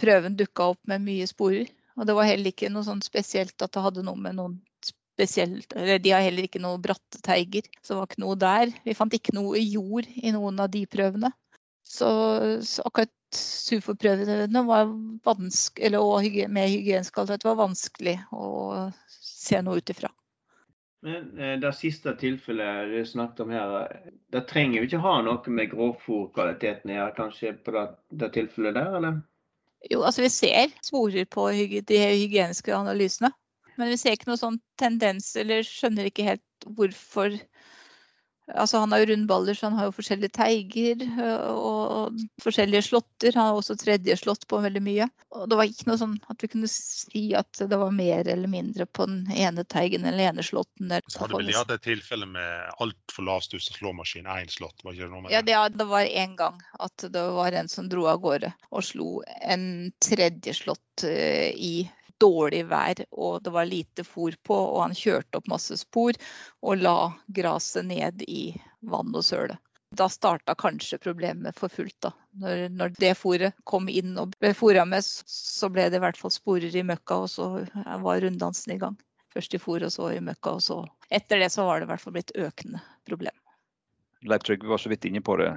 prøven 0.00 0.38
dukka 0.38 0.72
opp 0.72 0.80
med 0.90 1.04
mye 1.04 1.28
sporer. 1.30 1.70
Og 1.98 2.08
det 2.08 2.16
var 2.16 2.26
heller 2.26 2.50
ikke 2.50 2.72
noe 2.72 2.86
sånn 2.86 3.04
spesielt 3.04 3.54
at 3.62 3.74
det 3.76 3.84
hadde 3.84 4.04
noe 4.06 4.18
med 4.18 4.38
noen 4.38 4.58
spesielt 5.20 5.74
Eller 5.76 5.98
de 6.00 6.14
har 6.14 6.22
heller 6.24 6.46
ikke 6.46 6.62
noe 6.62 6.80
bratte 6.80 7.18
teiger, 7.20 7.66
så 7.82 7.92
det 7.92 7.96
var 7.98 8.06
ikke 8.08 8.22
noe 8.22 8.36
der. 8.40 8.70
Vi 8.86 8.94
fant 8.96 9.12
ikke 9.12 9.34
noe 9.36 9.60
jord 9.60 10.08
i 10.16 10.32
noen 10.32 10.62
av 10.64 10.70
de 10.72 10.86
prøvene. 10.88 11.28
Så, 11.90 12.08
så 12.62 12.82
akkurat 12.86 13.10
SUFO-prøvene 13.34 14.62
var 14.66 14.90
vanskelig, 15.26 15.86
eller 15.86 16.48
med 16.48 16.68
hygienisk 16.70 17.16
kvalitet 17.16 17.46
var 17.48 17.58
vanskelig 17.58 18.14
å 18.30 18.90
se 19.10 19.58
noe 19.66 19.80
ut 19.80 19.90
ifra. 19.90 20.10
Men 21.02 21.38
eh, 21.38 21.56
det 21.58 21.72
siste 21.74 22.12
tilfellet 22.20 22.92
du 22.92 23.00
snakket 23.08 23.42
om 23.42 23.50
her, 23.54 23.74
da 24.30 24.44
trenger 24.46 24.82
vi 24.84 24.90
ikke 24.90 25.02
ha 25.02 25.16
noe 25.24 25.54
med 25.56 25.72
grovfòrkvaliteten 25.72 26.92
å 26.92 26.98
gjøre, 26.98 27.16
kanskje 27.16 27.54
på 27.64 27.74
det, 27.74 27.84
det 28.22 28.30
tilfellet 28.36 28.76
der, 28.76 28.96
eller? 29.00 29.20
Jo, 29.90 30.02
altså 30.04 30.26
vi 30.26 30.32
ser 30.34 30.74
sporer 30.84 31.26
på 31.26 31.48
de 31.88 32.00
hygieniske 32.04 32.74
analysene. 32.76 33.32
Men 33.80 33.90
vi 33.90 33.96
ser 33.96 34.14
ikke 34.14 34.28
noen 34.28 34.44
sånn 34.44 34.60
tendens, 34.78 35.32
eller 35.40 35.64
skjønner 35.64 36.10
ikke 36.10 36.26
helt 36.26 36.70
hvorfor 36.76 37.34
Altså, 38.54 38.80
han 38.82 38.92
har 38.92 39.02
jo 39.02 39.10
rundballer, 39.10 39.56
så 39.56 39.68
han 39.68 39.78
har 39.78 39.88
jo 39.88 39.94
forskjellige 39.96 40.34
teiger 40.36 41.04
og 41.50 42.18
forskjellige 42.42 42.82
slåtter. 42.88 43.34
Han 43.36 43.50
har 43.50 43.58
også 43.58 43.76
tredje 43.80 44.16
slått 44.18 44.46
på 44.50 44.60
veldig 44.62 44.82
mye. 44.84 45.08
Og 45.36 45.46
det 45.50 45.58
var 45.60 45.70
ikke 45.70 45.88
noe 45.90 46.00
sånn 46.00 46.16
at 46.32 46.42
vi 46.42 46.50
kunne 46.52 46.70
si 46.70 47.24
at 47.38 47.62
det 47.70 47.78
var 47.80 47.94
mer 47.94 48.28
eller 48.28 48.50
mindre 48.50 48.86
på 48.86 49.06
den 49.10 49.22
ene 49.30 49.64
teigen 49.70 50.06
eller 50.08 50.32
ene 50.32 50.44
slåtten. 50.46 50.92
Så 51.06 51.24
hadde 51.24 51.38
vel 51.38 51.52
de 51.52 51.58
hatt 51.58 51.74
et 51.74 51.86
tilfelle 51.86 52.28
med 52.30 52.74
altfor 52.82 53.28
lav 53.28 53.44
stuss 53.46 53.70
slåmaskin, 53.76 54.28
én 54.30 54.50
slått? 54.50 54.82
var 54.84 54.94
ikke 54.96 55.06
det 55.06 55.12
noe 55.12 55.24
med 55.24 55.30
det? 55.30 55.36
Ja, 55.36 55.44
det, 55.46 55.78
det 55.78 55.86
var 55.90 56.08
én 56.08 56.36
gang 56.38 56.60
at 56.80 57.06
det 57.12 57.24
var 57.36 57.56
en 57.56 57.70
som 57.70 57.88
dro 57.90 58.06
av 58.10 58.20
gårde 58.24 58.52
og 58.70 58.84
slo 58.86 59.20
en 59.40 59.64
tredje 60.02 60.54
slått 60.56 61.04
i 61.04 61.88
dårlig 62.20 62.64
vær 62.70 63.00
og 63.10 63.40
det 63.44 63.52
var 63.54 63.68
lite 63.68 64.04
fôr 64.06 64.36
på, 64.46 64.54
og 64.54 64.82
han 64.84 64.96
kjørte 64.96 65.40
opp 65.40 65.50
masse 65.50 65.76
spor 65.80 66.16
og 66.60 66.84
la 66.84 67.12
gresset 67.26 67.88
ned 67.88 68.24
i 68.28 68.52
vann 68.80 69.14
og 69.14 69.24
søle. 69.26 69.58
Da 69.98 70.06
starta 70.08 70.54
kanskje 70.54 71.00
problemet 71.02 71.58
for 71.58 71.72
fullt. 71.72 71.96
da. 72.04 72.12
Når, 72.38 72.68
når 72.78 72.92
det 73.00 73.16
fôret 73.18 73.56
kom 73.66 73.88
inn 73.90 74.14
og 74.20 74.36
ble 74.38 74.52
fôra 74.54 74.84
med, 74.86 75.02
så 75.02 75.70
ble 75.72 75.88
det 75.90 75.98
i 75.98 76.04
hvert 76.04 76.20
fall 76.20 76.30
sporer 76.30 76.76
i 76.76 76.86
møkka, 76.86 77.24
og 77.24 77.30
så 77.32 77.48
var 78.04 78.22
runddansen 78.22 78.76
i 78.76 78.78
gang. 78.78 78.94
Først 79.34 79.54
i 79.54 79.62
fôr 79.62 79.82
og 79.86 79.90
så 79.94 80.12
i 80.14 80.22
møkka, 80.22 80.58
og 80.58 80.62
så 80.62 80.80
Etter 81.10 81.40
det 81.42 81.48
så 81.50 81.64
var 81.66 81.80
det 81.80 81.88
i 81.88 81.90
hvert 81.90 82.02
fall 82.04 82.14
blitt 82.14 82.30
økende 82.38 82.78
problem. 83.08 83.34
Leif 84.30 84.44
Trygve 84.46 84.68
var 84.70 84.78
så 84.78 84.90
vidt 84.92 85.08
inne 85.08 85.22
på 85.26 85.34
det. 85.40 85.48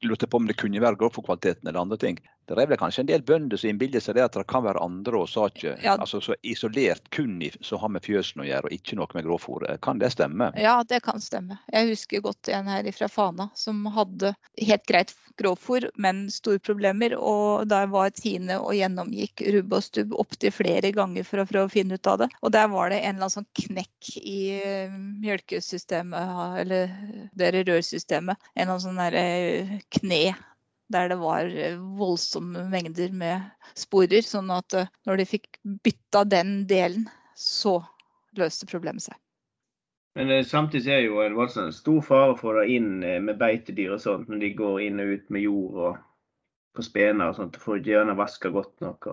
Lurte 0.00 0.28
på 0.30 0.38
om 0.38 0.46
det 0.48 0.56
kunne 0.56 0.80
være 0.80 0.96
godt 0.96 1.18
for 1.18 1.26
kvaliteten 1.26 1.68
eller 1.68 1.82
andre 1.82 1.98
ting. 2.00 2.20
Det 2.56 2.64
er 2.64 2.70
vel 2.72 2.80
kanskje 2.80 3.04
en 3.04 3.10
del 3.10 3.24
bønder 3.26 3.60
som 3.60 3.72
innbiller 3.72 4.02
seg 4.02 4.18
det 4.18 4.26
at 4.26 4.36
det 4.36 4.44
kan 4.50 4.64
være 4.66 4.82
andre 4.82 5.22
årsaker. 5.24 5.78
Ja. 5.84 5.96
Altså 5.96 6.20
så 6.24 6.36
isolert 6.42 7.10
kun 7.14 7.40
i, 7.42 7.50
som 7.60 7.80
har 7.82 7.92
med 7.94 8.04
fjøsene 8.04 8.44
å 8.44 8.48
gjøre, 8.48 8.68
og 8.68 8.76
ikke 8.76 8.98
noe 8.98 9.16
med 9.16 9.26
grovfòr. 9.26 9.66
Kan 9.84 10.02
det 10.02 10.12
stemme? 10.14 10.52
Ja, 10.60 10.78
det 10.88 11.02
kan 11.06 11.22
stemme. 11.22 11.58
Jeg 11.72 11.92
husker 11.92 12.24
godt 12.24 12.50
en 12.52 12.70
her 12.70 12.88
fra 12.96 13.08
Fana 13.12 13.48
som 13.58 13.84
hadde 13.94 14.34
helt 14.60 14.86
greit 14.88 15.14
grovfòr, 15.40 15.88
men 16.02 16.26
store 16.30 16.60
problemer. 16.62 17.16
Og 17.18 17.66
der 17.70 17.88
var 17.92 18.12
Tine 18.16 18.58
og 18.60 18.74
gjennomgikk 18.76 19.44
rubb 19.56 19.76
og 19.78 19.86
stubb 19.86 20.14
opptil 20.20 20.54
flere 20.54 20.92
ganger 20.94 21.26
for 21.28 21.42
å 21.42 21.48
prøve 21.48 21.70
å 21.70 21.72
finne 21.72 21.98
ut 21.98 22.10
av 22.10 22.22
det. 22.24 22.30
Og 22.42 22.54
der 22.54 22.68
var 22.72 22.92
det 22.92 23.00
en 23.02 23.16
eller 23.16 23.28
annen 23.28 23.36
sånn 23.38 23.50
knekk 23.64 24.12
i 24.20 24.38
eh, 24.60 24.94
mjølkesystemet, 25.22 26.62
eller 26.62 26.96
det 27.38 27.52
rørsystemet. 27.62 28.50
En 28.54 28.64
eller 28.64 28.72
annen 28.74 28.86
sånn 28.86 29.02
derre 29.02 29.80
kne 29.92 30.24
der 30.92 31.10
det 31.12 31.18
var 31.20 31.48
eh, 31.48 31.80
voldsomme 31.98 32.66
mengder 32.72 33.12
med 33.16 33.48
sporer. 33.78 34.22
Sånn 34.26 34.52
at 34.54 34.76
eh, 34.78 34.92
når 35.08 35.22
de 35.22 35.28
fikk 35.34 35.58
bytta 35.84 36.24
den 36.28 36.62
delen, 36.70 37.08
så 37.38 37.80
løste 38.38 38.68
problemet 38.70 39.08
seg. 39.08 39.18
Men 40.18 40.30
eh, 40.30 40.44
samtidig 40.46 40.92
er 40.92 41.02
det 41.02 41.10
jo 41.10 41.20
en 41.24 41.36
voldsomt 41.38 41.76
stor 41.76 42.00
fare 42.04 42.38
for 42.40 42.60
det 42.60 42.68
inn 42.76 43.00
med 43.00 43.36
beitedyr 43.40 43.96
og 43.96 44.02
sånt, 44.04 44.30
når 44.30 44.44
de 44.44 44.54
går 44.60 44.80
inn 44.86 45.02
og 45.02 45.16
ut 45.16 45.28
med 45.32 45.46
jord 45.48 45.82
og 45.88 46.00
på 46.76 46.84
spener 46.84 47.32
og 47.32 47.38
sånt. 47.40 47.58
For 47.60 47.80
ikke 47.80 47.94
gjerne 47.94 48.16
vaske 48.16 48.52
godt 48.52 48.74
nok. 48.84 49.12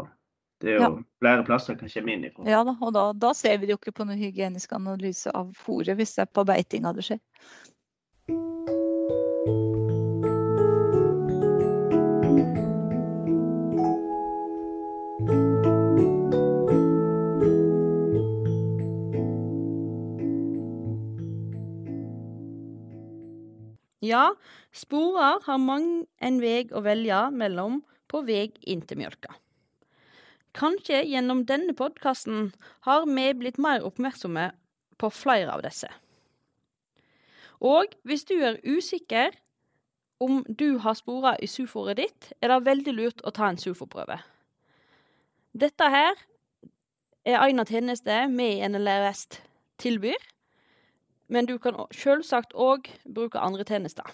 Det 0.59 0.73
er 0.73 0.75
jo 0.75 0.83
ja. 0.83 0.91
flere 1.23 1.43
plasser 1.47 1.77
kan 1.79 1.91
komme 1.91 2.13
inn 2.13 2.25
ifra. 2.27 2.43
Ja 2.47 2.61
da, 2.67 2.75
og 2.83 2.91
da, 2.95 3.05
da 3.15 3.31
ser 3.37 3.61
vi 3.61 3.69
jo 3.71 3.79
ikke 3.79 3.95
på 3.95 4.07
noen 4.07 4.19
hygienisk 4.19 4.73
analyse 4.75 5.31
av 5.35 5.53
fôret 5.55 5.95
hvis 5.95 6.17
det 6.17 6.25
er 6.25 6.33
på 6.35 6.43
beiting 6.47 6.87
det 6.97 7.05
skjer. 7.07 7.21
Ja, 24.09 24.33
sporer 24.73 25.43
har 25.45 25.59
mang 25.61 25.89
en 26.23 26.39
veg 26.41 26.71
å 26.73 26.81
velge 26.85 27.19
mellom 27.35 27.83
på 28.09 28.23
veg 28.25 28.55
inn 28.65 28.81
til 28.87 29.01
mjølka. 29.01 29.35
Kanskje 30.57 31.03
gjennom 31.05 31.43
denne 31.49 31.75
podkasten 31.77 32.49
har 32.87 33.05
vi 33.05 33.27
blitt 33.37 33.59
mer 33.61 33.85
oppmerksomme 33.85 34.47
på 34.99 35.11
flere 35.13 35.53
av 35.53 35.61
disse. 35.65 35.89
Og 37.59 37.93
hvis 38.07 38.25
du 38.25 38.39
er 38.39 38.57
usikker 38.63 39.35
om 40.23 40.41
du 40.47 40.79
har 40.83 40.97
sporer 40.97 41.37
i 41.43 41.47
suforet 41.47 41.99
ditt, 41.99 42.31
er 42.41 42.51
det 42.51 42.65
veldig 42.65 42.95
lurt 42.95 43.21
å 43.23 43.35
ta 43.35 43.51
en 43.51 43.61
sufoprøve. 43.61 44.17
Dette 45.53 45.91
her 45.91 46.17
er 47.27 47.45
en 47.45 47.61
av 47.61 47.69
tjenestene 47.69 48.31
vi 48.33 48.55
i 48.57 48.67
NLR 48.67 49.05
Vest 49.05 49.41
tilbyr 49.79 50.17
men 51.29 51.47
du 51.49 51.57
kan 51.61 51.77
selvsagt 51.95 52.55
òg 52.57 52.89
bruke 53.05 53.39
andre 53.39 53.65
tjenester. 53.67 54.05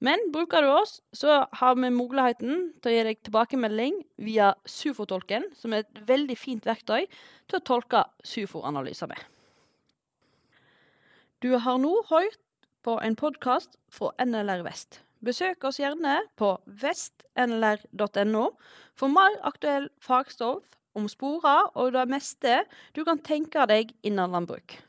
Men 0.00 0.22
bruker 0.32 0.64
du 0.64 0.70
oss, 0.72 1.00
så 1.12 1.42
har 1.60 1.74
vi 1.76 1.90
muligheten 1.92 2.70
til 2.80 2.88
å 2.88 2.94
gi 2.94 3.02
deg 3.04 3.18
tilbakemelding 3.26 3.98
via 4.24 4.54
SUFO-tolken, 4.64 5.50
som 5.52 5.76
er 5.76 5.84
et 5.84 6.00
veldig 6.08 6.36
fint 6.40 6.64
verktøy 6.64 7.04
til 7.04 7.58
å 7.58 7.66
tolke 7.68 8.06
SUFO-analyser 8.24 9.10
med. 9.12 9.20
Du 11.44 11.52
har 11.60 11.78
nå 11.80 11.92
hørt 12.08 12.40
på 12.84 12.96
en 13.04 13.16
podkast 13.16 13.76
fra 13.92 14.14
NLR 14.24 14.64
Vest. 14.64 15.02
Besøk 15.20 15.68
oss 15.68 15.76
gjerne 15.80 16.22
på 16.40 16.54
vestnlr.no 16.80 18.44
for 18.96 19.12
mer 19.12 19.36
aktuell 19.44 19.90
fagstoff 20.00 20.64
om 20.96 21.08
sporer 21.12 21.68
og 21.76 21.92
det 21.92 22.06
meste 22.08 22.62
du 22.96 23.04
kan 23.04 23.20
tenke 23.20 23.68
deg 23.68 23.92
innen 24.00 24.32
landbruk. 24.32 24.80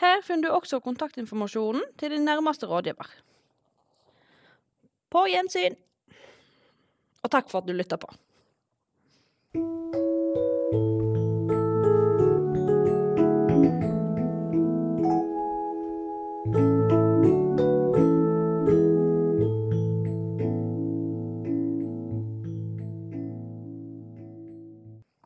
Her 0.00 0.22
finner 0.24 0.48
du 0.48 0.56
også 0.56 0.80
kontaktinformasjonen 0.80 1.84
til 1.98 2.14
din 2.14 2.24
nærmeste 2.24 2.66
rådgiver. 2.66 3.08
På 5.12 5.26
gjensyn, 5.28 5.76
og 7.22 7.30
takk 7.30 7.50
for 7.50 7.60
at 7.60 7.68
du 7.68 7.74
lytta 7.76 7.98
på. 8.00 8.08